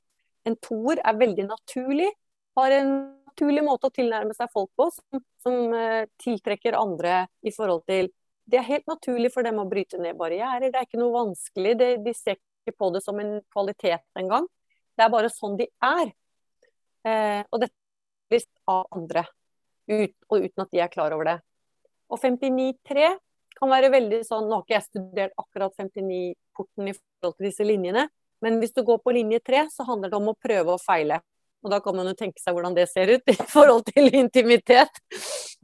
[0.45, 2.09] en toer er veldig naturlig.
[2.55, 2.91] Har en
[3.35, 8.11] naturlig måte å tilnærme seg folk på som, som eh, tiltrekker andre i forhold til
[8.45, 10.69] Det er helt naturlig for dem å bryte ned barrierer.
[10.69, 11.71] Det er ikke noe vanskelig.
[11.79, 14.45] Det, de ser ikke på det som en kvalitet engang.
[14.93, 16.11] Det er bare sånn de er.
[17.09, 17.73] Eh, og dette
[18.29, 19.25] blir av andre,
[19.89, 21.35] ut, og uten at de er klar over det.
[22.13, 23.09] Og 59-3
[23.57, 27.65] kan være veldig sånn Nå har ikke jeg studert akkurat 59-porten i forhold til disse
[27.65, 28.07] linjene,
[28.45, 31.17] men hvis du går på linje 3, så handler det om å prøve og feile.
[31.65, 35.01] Og da kan man jo tenke seg hvordan det ser ut i forhold til intimitet.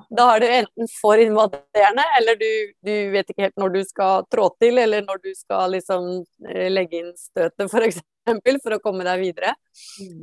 [0.09, 2.49] Da er du enten for invaderende, eller du,
[2.81, 6.09] du vet ikke helt når du skal trå til, eller når du skal liksom
[6.49, 8.01] eh, legge inn støtet, f.eks.
[8.25, 9.53] For, for å komme deg videre.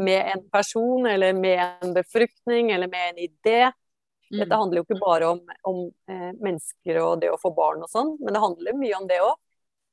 [0.03, 3.61] Med en person, eller med en befruktning, eller med en idé.
[4.29, 4.43] Mm.
[4.43, 7.91] Dette handler jo ikke bare om, om eh, mennesker og det å få barn og
[7.93, 9.37] sånn, men det handler mye om det òg.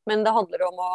[0.09, 0.89] Men det handler om å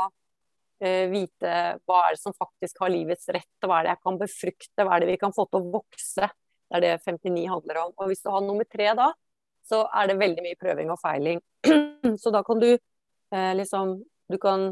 [0.81, 4.21] vite hva er det som faktisk har livets rett, og hva er det jeg kan
[4.21, 6.29] befrukte, hva er det vi kan få til å vokse.
[6.71, 7.93] Det er det 59 handler om.
[7.99, 9.11] Og hvis du har nummer tre da,
[9.67, 11.43] så er det veldig mye prøving og feiling.
[12.23, 14.69] så da kan du eh, liksom Du kan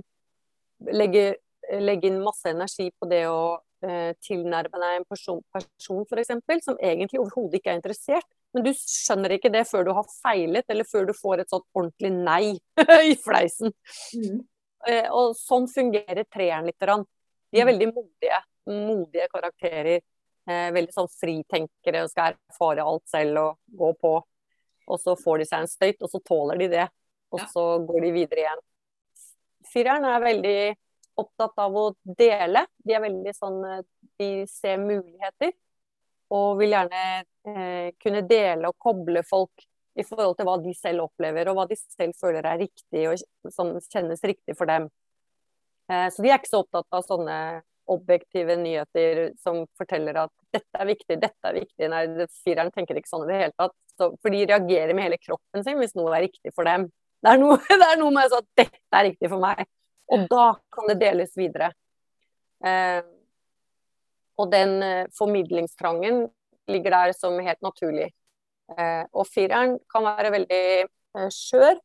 [0.94, 1.34] legge,
[1.82, 6.78] legge inn masse energi på det å eh, tilnærme deg en person, person f.eks., som
[6.78, 8.28] egentlig overhodet ikke er interessert.
[8.54, 11.66] Men du skjønner ikke det før du har feilet, eller før du får et sånt
[11.74, 12.54] ordentlig nei
[13.10, 13.74] i fleisen.
[14.14, 14.38] Mm.
[14.86, 16.78] Eh, og sånn fungerer treeren litt.
[16.78, 16.86] De
[17.58, 17.72] er Mm.
[17.72, 20.00] veldig modige, modige karakterer.
[20.48, 24.22] Eh, veldig sånn fritenkere og skal erfare alt selv og gå på.
[24.88, 26.88] Og så får de seg en støyt, og så tåler de det.
[27.32, 28.62] Og så går de videre igjen.
[29.68, 30.76] Fireren er veldig
[31.18, 32.66] opptatt av å dele.
[32.84, 33.82] De er veldig sånn eh,
[34.18, 35.52] De ser muligheter.
[36.30, 39.64] Og vil gjerne eh, kunne dele og koble folk
[39.98, 43.52] i forhold til hva de selv opplever, og hva de selv føler er riktig og
[43.54, 44.86] sånn, kjennes riktig for dem.
[45.90, 47.38] Eh, så de er ikke så opptatt av sånne
[47.88, 51.90] objektive nyheter som forteller at dette er viktig, dette er viktig.
[51.90, 52.04] Nei,
[52.44, 53.76] fireren tenker ikke sånn i det hele tatt.
[53.98, 56.86] Så, for de reagerer med hele kroppen sin hvis noe er riktig for dem.
[57.24, 59.64] Det er noe, det er noe med at dette er riktig for meg.
[60.14, 61.72] Og da kan det deles videre.
[62.64, 63.00] Eh,
[64.38, 66.28] og den eh, formidlingstrangen
[66.70, 68.12] ligger der som helt naturlig.
[68.74, 71.80] Eh, og fireren kan være veldig eh, skjør.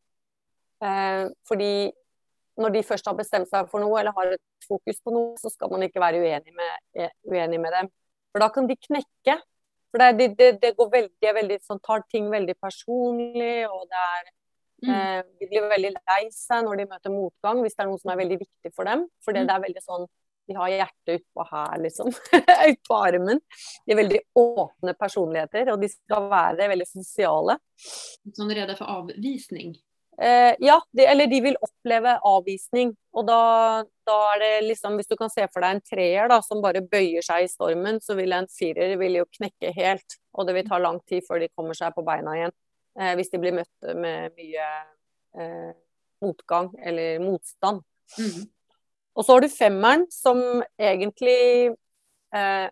[0.83, 1.73] Eh, fordi
[2.59, 5.49] når de først har bestemt seg for noe eller har et fokus på noe, så
[5.49, 7.89] skal man ikke være uenig med, uenig med dem.
[8.33, 9.39] For da kan de knekke.
[9.93, 14.31] For det, det, det går veldig, veldig, sånn, tar ting veldig personlig, og det er
[14.83, 14.91] Mm.
[14.91, 18.11] Eh, de blir veldig lei seg når de møter motgang, hvis det er noe som
[18.11, 19.05] er veldig viktig for dem.
[19.23, 19.45] For mm.
[19.47, 20.07] det er veldig sånn
[20.47, 22.11] De har hjertet utpå her, liksom.
[22.71, 23.39] utpå armen.
[23.85, 27.57] De er veldig åpne personligheter, og de skal være veldig sosiale.
[28.35, 29.75] Sånn rede for avvisning?
[30.21, 32.91] Eh, ja, de, eller de vil oppleve avvisning.
[33.17, 33.39] Og da,
[34.05, 36.83] da, er det liksom Hvis du kan se for deg en treer da, som bare
[36.85, 40.19] bøyer seg i stormen, så vil en firer vil jo knekke helt.
[40.37, 42.53] Og det vil ta lang tid før de kommer seg på beina igjen
[42.99, 44.67] eh, hvis de blir møtt med mye
[45.39, 45.71] eh,
[46.23, 47.83] motgang eller motstand.
[48.19, 48.45] Mm.
[49.13, 50.39] Og så har du femmeren, som
[50.79, 51.73] egentlig
[52.33, 52.67] eh,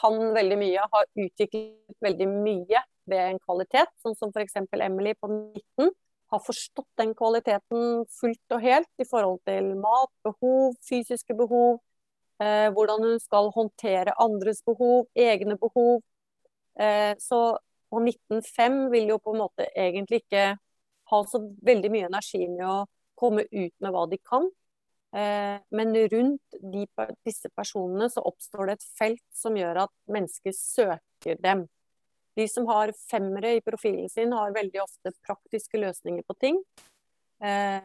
[0.00, 4.56] kan veldig mye, har utviklet veldig mye ved en kvalitet, sånn som f.eks.
[4.80, 5.90] Emily på 19
[6.30, 11.80] har forstått den kvaliteten fullt og helt i forhold til mat, behov, fysiske behov,
[12.40, 16.04] eh, hvordan hun skal håndtere andres behov, egne behov.
[16.78, 17.58] Eh, så
[17.90, 20.54] og 19.5 vil jo på en måte egentlig ikke
[21.10, 22.76] ha så veldig mye energi med å
[23.18, 24.46] komme ut med hva de kan.
[25.10, 26.86] Eh, men rundt de,
[27.26, 31.64] disse personene så oppstår det et felt som gjør at mennesker søker dem.
[32.38, 36.60] De som har femmere i profilen sin, har veldig ofte praktiske løsninger på ting.
[37.42, 37.80] Eh,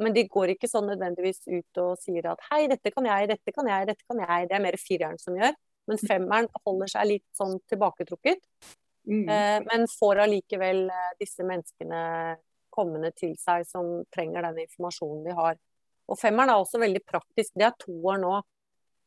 [0.00, 3.52] men de går ikke sånn nødvendigvis ut og sier at hei, dette kan jeg, dette
[3.52, 4.48] kan jeg, dette kan jeg.
[4.48, 5.52] Det er mer fireren som gjør.
[5.84, 8.40] Men femmeren holder seg litt sånn tilbaketrukket.
[9.04, 9.28] Mm.
[9.28, 10.86] Eh, men får allikevel
[11.20, 12.00] disse menneskene
[12.74, 15.60] kommende til seg som trenger den informasjonen de har.
[16.10, 17.54] Og femmeren er også veldig praktisk.
[17.56, 18.36] Det er toeren nå.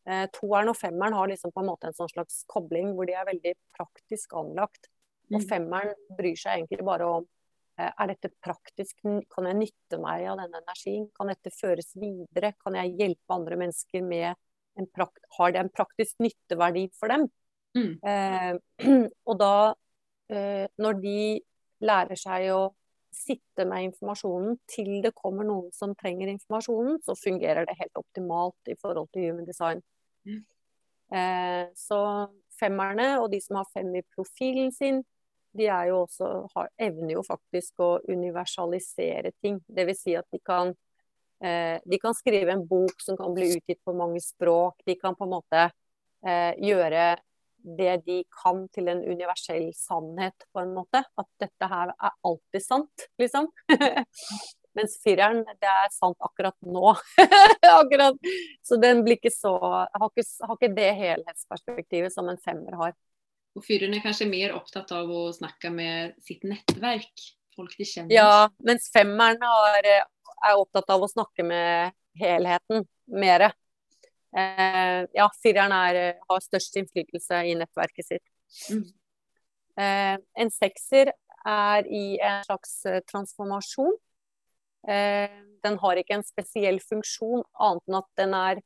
[0.08, 3.16] Eh, toeren og femmeren har liksom på en måte en sånn slags kobling hvor de
[3.18, 4.90] er veldig praktisk anlagt.
[5.34, 5.48] Og mm.
[5.50, 7.28] femmeren bryr seg egentlig bare om
[7.78, 11.04] er dette praktisk, kan jeg nytte meg av denne energien?
[11.14, 12.56] Kan dette føres videre?
[12.64, 14.32] Kan jeg hjelpe andre mennesker med
[14.82, 17.28] en prakt, Har det en praktisk nytteverdi for dem?
[17.78, 17.92] Mm.
[18.02, 18.88] Eh,
[19.30, 19.54] og da
[20.28, 21.20] Eh, når de
[21.88, 22.74] lærer seg å
[23.18, 28.72] sitte med informasjonen til det kommer noen som trenger informasjonen, så fungerer det helt optimalt
[28.72, 29.84] i forhold til human design.
[30.28, 30.44] Mm.
[31.18, 32.00] Eh, så
[32.60, 35.04] femmerne og de som har fem i profilen sin,
[35.58, 39.62] de er jo også, har, evner jo faktisk å universalisere ting.
[39.68, 40.04] Dvs.
[40.04, 40.74] Si at de kan,
[41.42, 44.84] eh, de kan skrive en bok som kan bli utgitt på mange språk.
[44.86, 45.64] De kan på en måte
[46.26, 47.16] eh, gjøre
[47.78, 51.04] det de kan til en universell sannhet, på en måte.
[51.20, 53.50] At dette her er alltid sant, liksom.
[54.78, 56.94] Mens fireren, det er sant akkurat nå.
[57.80, 58.30] akkurat.
[58.62, 62.94] Så den blir ikke så har ikke, har ikke, det helhetsperspektivet som en femmer har.
[63.58, 67.26] Og fyreren er kanskje mer opptatt av å snakke med sitt nettverk,
[67.58, 68.14] folk de kjenner?
[68.14, 73.50] Ja, mens femmeren har, er opptatt av å snakke med helheten mer.
[74.36, 78.26] Eh, ja, fireren er, eh, har størst innflytelse i nettverket sitt.
[78.72, 78.84] Mm.
[79.78, 81.14] Eh, en sekser
[81.46, 83.96] er i en slags transformasjon.
[84.88, 88.62] Den har ikke en spesiell funksjon annet enn at den er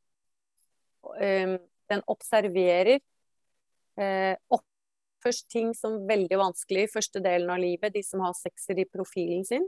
[1.90, 3.00] Den observerer
[5.22, 8.86] først ting som veldig vanskelig i første delen av livet, de som har sekser i
[8.88, 9.66] profilen sin.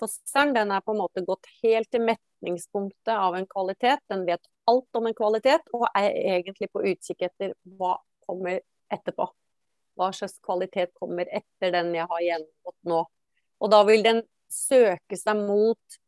[0.00, 4.02] Fosteren den er på en måte gått helt til metningspunktet av en kvalitet.
[4.10, 8.60] Den vet alt om en kvalitet, og er egentlig på utkikk etter hva kommer
[8.92, 9.28] etterpå.
[9.98, 13.02] Hva slags kvalitet kommer etter den jeg har gjennomgått nå.
[13.62, 14.22] Og da vil den
[14.52, 15.98] søke seg mot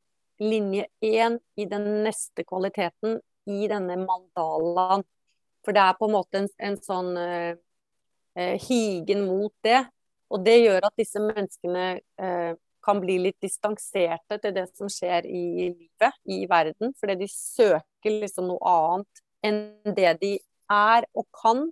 [0.42, 5.04] linje én i den neste kvaliteten i denne mandalaen.
[5.64, 7.52] For det er på en måte en, en sånn uh,
[8.36, 9.84] uh, higen mot det.
[10.34, 11.86] Og det gjør at disse menneskene
[12.20, 12.52] uh,
[12.84, 16.92] kan bli litt distanserte til det som skjer i livet, i verden.
[17.00, 19.62] Fordi de søker liksom noe annet enn
[19.96, 20.34] det de
[20.72, 21.66] er og kan.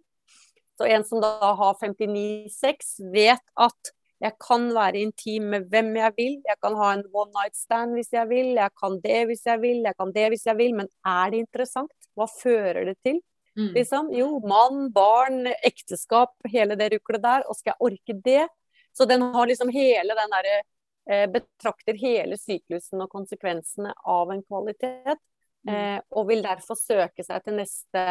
[0.78, 3.92] Så en som da har 59,6, vet at
[4.22, 6.34] Jeg kan være intim med hvem jeg vil.
[6.46, 8.52] Jeg kan ha en one night stand hvis jeg vil.
[8.54, 9.80] Jeg kan det hvis jeg vil.
[9.82, 10.76] Jeg kan det hvis jeg vil.
[10.78, 11.90] Men er det interessant?
[12.14, 13.18] Hva fører det til?
[13.58, 13.72] Mm.
[13.74, 14.12] Liksom?
[14.14, 17.42] Jo, mann, barn, ekteskap, hele det ruklet der.
[17.50, 18.46] Og skal jeg orke det?
[18.94, 20.62] Så den har liksom hele den derre
[21.02, 25.18] Betrakter hele syklusen og konsekvensene av en kvalitet.
[25.66, 25.74] Mm.
[25.74, 28.04] Eh, og vil derfor søke seg til neste,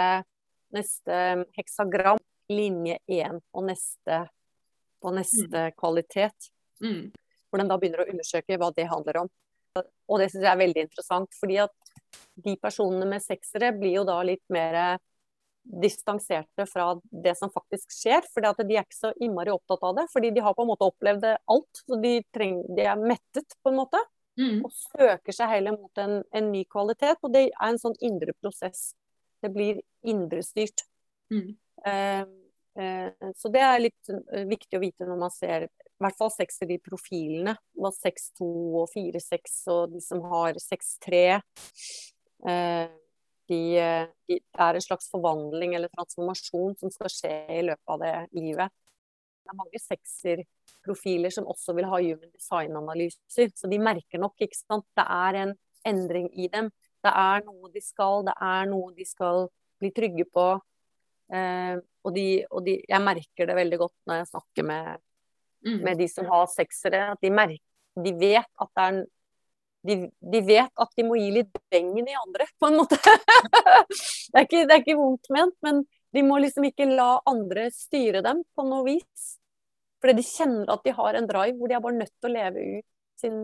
[0.75, 1.17] neste
[1.57, 2.21] heksagram,
[2.51, 4.25] linje 1, og neste
[5.01, 6.51] og neste kvalitet.
[6.83, 7.11] Mm.
[7.49, 9.31] Hvor den da begynner å undersøke hva det handler om.
[9.81, 11.93] Og det syns jeg er veldig interessant, fordi at
[12.43, 14.99] de personene med seksere blir jo da litt mer
[15.63, 16.87] distanserte fra
[17.23, 18.25] det som faktisk skjer.
[18.47, 20.07] at de er ikke så innmari opptatt av det.
[20.13, 21.83] Fordi de har på en måte opplevd alt.
[21.85, 24.01] Så de, trenger, de er mettet, på en måte.
[24.39, 24.61] Mm.
[24.65, 27.19] Og søker seg heller mot en, en ny kvalitet.
[27.21, 28.91] Og det er en sånn indre prosess.
[29.41, 30.85] Det blir indrestyrt.
[31.31, 31.53] Mm.
[31.87, 32.23] Eh,
[32.83, 36.33] eh, så det er litt eh, viktig å vite når man ser i hvert fall
[36.33, 37.55] sekser i profilene.
[37.77, 38.49] 6-2
[38.81, 41.21] og 4-6 og de som har 6-3.
[42.49, 42.89] Eh,
[43.49, 43.61] de,
[44.29, 48.13] de, det er en slags forvandling eller transformasjon som skal skje i løpet av det
[48.37, 48.73] livet.
[49.41, 53.49] Det er mange sekserprofiler som også vil ha human design-analyser.
[53.55, 54.85] Så de merker nok, ikke sant.
[54.95, 55.53] Det er en
[55.87, 56.69] endring i dem.
[57.01, 59.47] Det er noe de skal, det er noe de skal
[59.81, 60.47] bli trygge på.
[61.33, 65.01] Eh, og, de, og de, jeg merker det veldig godt når jeg snakker med,
[65.61, 65.83] Mm.
[65.85, 67.11] med de som har seksere.
[67.13, 67.61] At de, merker,
[67.93, 68.95] de vet at det er
[69.87, 69.97] de,
[70.33, 72.99] de, vet at de må gi litt bengen i andre, på en måte.
[73.01, 77.69] det, er ikke, det er ikke vondt ment, men de må liksom ikke la andre
[77.73, 79.35] styre dem på noe vis.
[80.01, 82.33] Fordi de kjenner at de har en drive hvor de er bare nødt til å
[82.33, 82.87] leve ut
[83.21, 83.37] sin,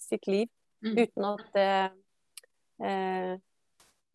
[0.00, 0.48] sitt liv
[0.84, 0.98] Mm.
[0.98, 1.72] uten at det
[2.86, 3.38] eh,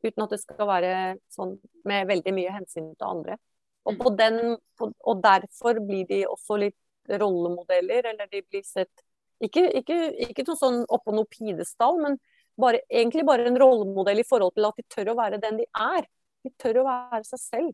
[0.05, 0.89] Uten at det skal være
[1.33, 1.55] sånn
[1.89, 3.37] med veldig mye hensyn til andre.
[3.89, 4.35] Og, på den,
[4.77, 9.01] på, og derfor blir de også litt rollemodeller, eller de blir sett
[9.43, 9.97] Ikke, ikke,
[10.29, 12.19] ikke noe sånn oppå noe pidestall, men
[12.59, 15.65] bare, egentlig bare en rollemodell i forhold til at de tør å være den de
[15.67, 16.07] er.
[16.45, 17.73] De tør å være seg selv.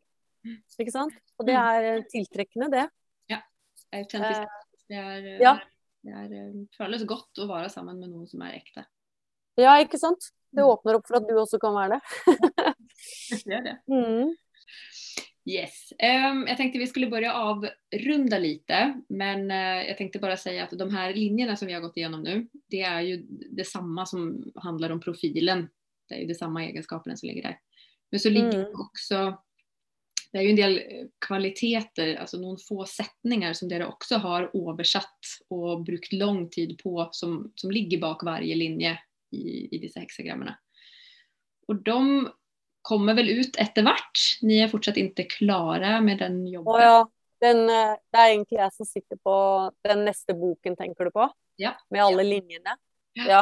[0.82, 1.14] Ikke sant?
[1.38, 2.88] Og det er eh, tiltrekkende, det.
[3.91, 4.41] Autentisk.
[4.88, 5.55] Det, er, eh, ja.
[6.05, 8.86] det er, det føles godt å være sammen med noen som er ekte.
[9.59, 10.32] Ja, ikke sant?
[10.51, 12.72] Det åpner opp for at du også kan være det.
[13.47, 13.76] Det er det.
[13.89, 14.34] Mm.
[15.45, 15.93] Yes.
[16.31, 20.79] Um, jag tänkte vi skulle börja avrunda lite, men uh, jag tänkte bara säga att
[20.79, 24.89] de här linjerna som vi har gått igenom nu, det är ju detsamma som handlar
[24.89, 25.69] om profilen.
[26.09, 27.59] Det är ju detsamma egenskaperna som ligger där.
[28.11, 28.81] Men så ligger Mm.
[28.81, 29.41] också,
[30.31, 34.69] det är ju en del eh, kvaliteter, alltså någon få sättningar som dere också har
[34.69, 38.99] översatt och brukt lång tid på som, som ligger bak varje linje
[39.31, 40.57] i, i disse hexagrammerna.
[41.67, 42.29] Och de
[42.86, 44.21] kommer vel ut etter hvert.
[44.45, 46.73] Ni er fortsatt ikke klare med den jobben.
[46.75, 47.01] Å ja.
[47.41, 49.36] Den, eh, det er egentlig jeg som sitter på
[49.88, 51.25] den neste boken, tenker du på?
[51.61, 51.73] Ja.
[51.89, 52.75] Med alle linjene.
[53.17, 53.25] Ja.
[53.27, 53.41] Ja.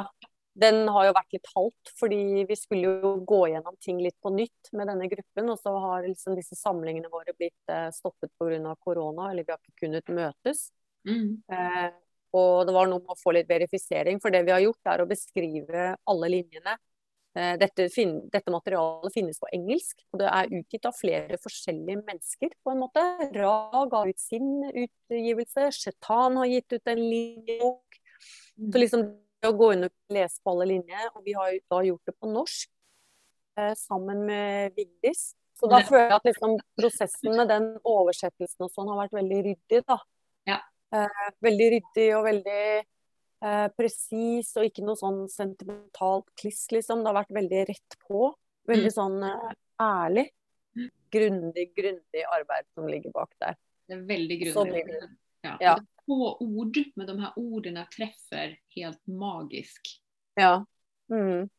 [0.60, 4.32] Den har jo vært litt halvt, fordi vi skulle jo gå gjennom ting litt på
[4.34, 5.52] nytt med denne gruppen.
[5.52, 8.76] Og så har liksom disse samlingene våre blitt eh, stoppet pga.
[8.84, 10.70] korona, eller vi har ikke kunnet møtes.
[11.08, 11.40] Mm.
[11.52, 11.90] Eh,
[12.40, 15.04] og det var noe med å få litt verifisering, for det vi har gjort er
[15.04, 16.76] å beskrive alle linjene.
[17.38, 22.02] Eh, dette, fin dette materialet finnes på engelsk, og det er utgitt av flere forskjellige
[22.02, 22.56] mennesker.
[22.64, 23.04] på en måte.
[23.36, 28.00] Ra ga ut sin utgivelse, Shetan har gitt ut en linjebok.
[28.58, 28.72] Mm.
[28.72, 29.04] Så liksom
[29.40, 32.16] det å gå inn og lese på alle linjer, og vi har da gjort det
[32.18, 32.70] på norsk
[33.58, 35.34] eh, sammen med Vigdis.
[35.60, 39.40] Så da føler jeg at liksom prosessen med den oversettelsen og sånn har vært veldig
[39.48, 39.98] ryddig, da.
[40.48, 40.60] Ja.
[40.96, 42.64] Eh, veldig ryddig og veldig
[43.46, 47.04] eh, presis, og ikke noe sånn sentimentalt kliss, liksom.
[47.04, 48.34] Det har vært veldig rett på.
[48.70, 50.28] Veldig sånn eh, ærlig.
[50.78, 50.90] Mm.
[51.16, 53.58] Grundig, grundig arbeid som ligger bak der.
[53.90, 54.58] Det er veldig grundig.
[54.58, 55.14] Så, det.
[55.48, 55.56] Ja.
[55.64, 55.78] Ja.
[56.10, 59.96] Få ord, men de her ordene treffer helt magisk.
[60.40, 60.66] Ja.
[61.12, 61.50] Mm.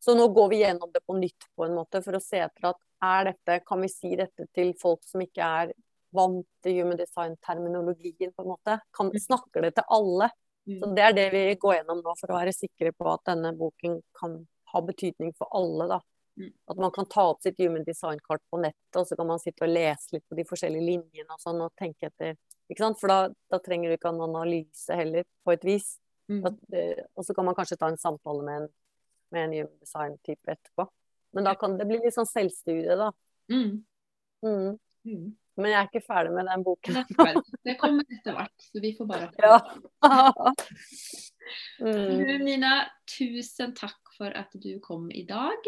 [0.00, 2.68] Så nå går vi gjennom det på nytt på en måte for å se etter
[2.70, 5.72] at er dette, kan vi si dette til folk som ikke er
[6.16, 8.78] vant til human design-terminologien, på en måte?
[8.96, 10.30] Kan, snakker det til alle?
[10.66, 10.80] Mm.
[10.80, 13.52] Så Det er det vi går gjennom nå for å være sikre på at denne
[13.56, 14.40] boken kan
[14.72, 15.88] ha betydning for alle.
[15.88, 16.00] da.
[16.40, 16.52] Mm.
[16.68, 19.64] At man kan ta opp sitt human design-kart på nettet, og så kan man sitte
[19.64, 22.36] og lese litt på de forskjellige linjene og sånn, og tenke etter.
[22.68, 22.98] Ikke sant?
[23.00, 25.94] For da, da trenger du ikke en analyse heller, på et vis.
[26.28, 26.42] Mm.
[26.74, 28.70] Eh, og så kan man kanskje ta en samtale med en,
[29.32, 30.88] med en human design-type etterpå.
[31.36, 33.12] Men da kan det bli litt sånn selvstudie, da.
[33.52, 33.84] Mm.
[34.42, 35.28] Mm.
[35.56, 36.96] Men jeg er ikke ferdig med den boken.
[37.64, 39.56] Det kommer etter hvert, så vi får bare Ja.
[41.80, 42.44] mm.
[42.44, 42.72] Nina,
[43.18, 45.64] tusen takk for at du kom i dag.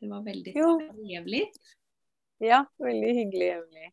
[0.00, 1.44] Det var veldig trivelig.
[2.42, 3.88] ja, veldig hyggelig, Jævlig.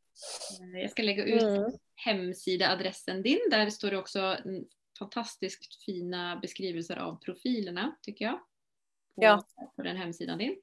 [0.81, 1.77] Jeg skal legge ut Mm.
[2.05, 3.39] hemsidaadressen din.
[3.51, 4.23] Der står det også
[4.99, 8.39] fantastisk fina beskrivelser av profilene, tycker jeg.
[9.15, 9.37] På, Ja.
[9.75, 10.57] på den hemsidan din.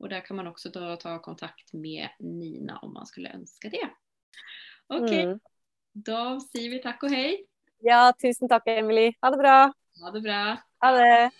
[0.00, 3.90] Og der kan man også då ta kontakt med Nina om man skulle ønske det.
[4.92, 5.38] Okej, Mm.
[6.08, 7.44] Da sier vi takk og hei.
[7.84, 9.10] Ja, tusen takk, Emily.
[9.22, 9.56] Ha det bra.
[10.02, 10.42] Ha det bra.
[10.82, 11.32] Ha det.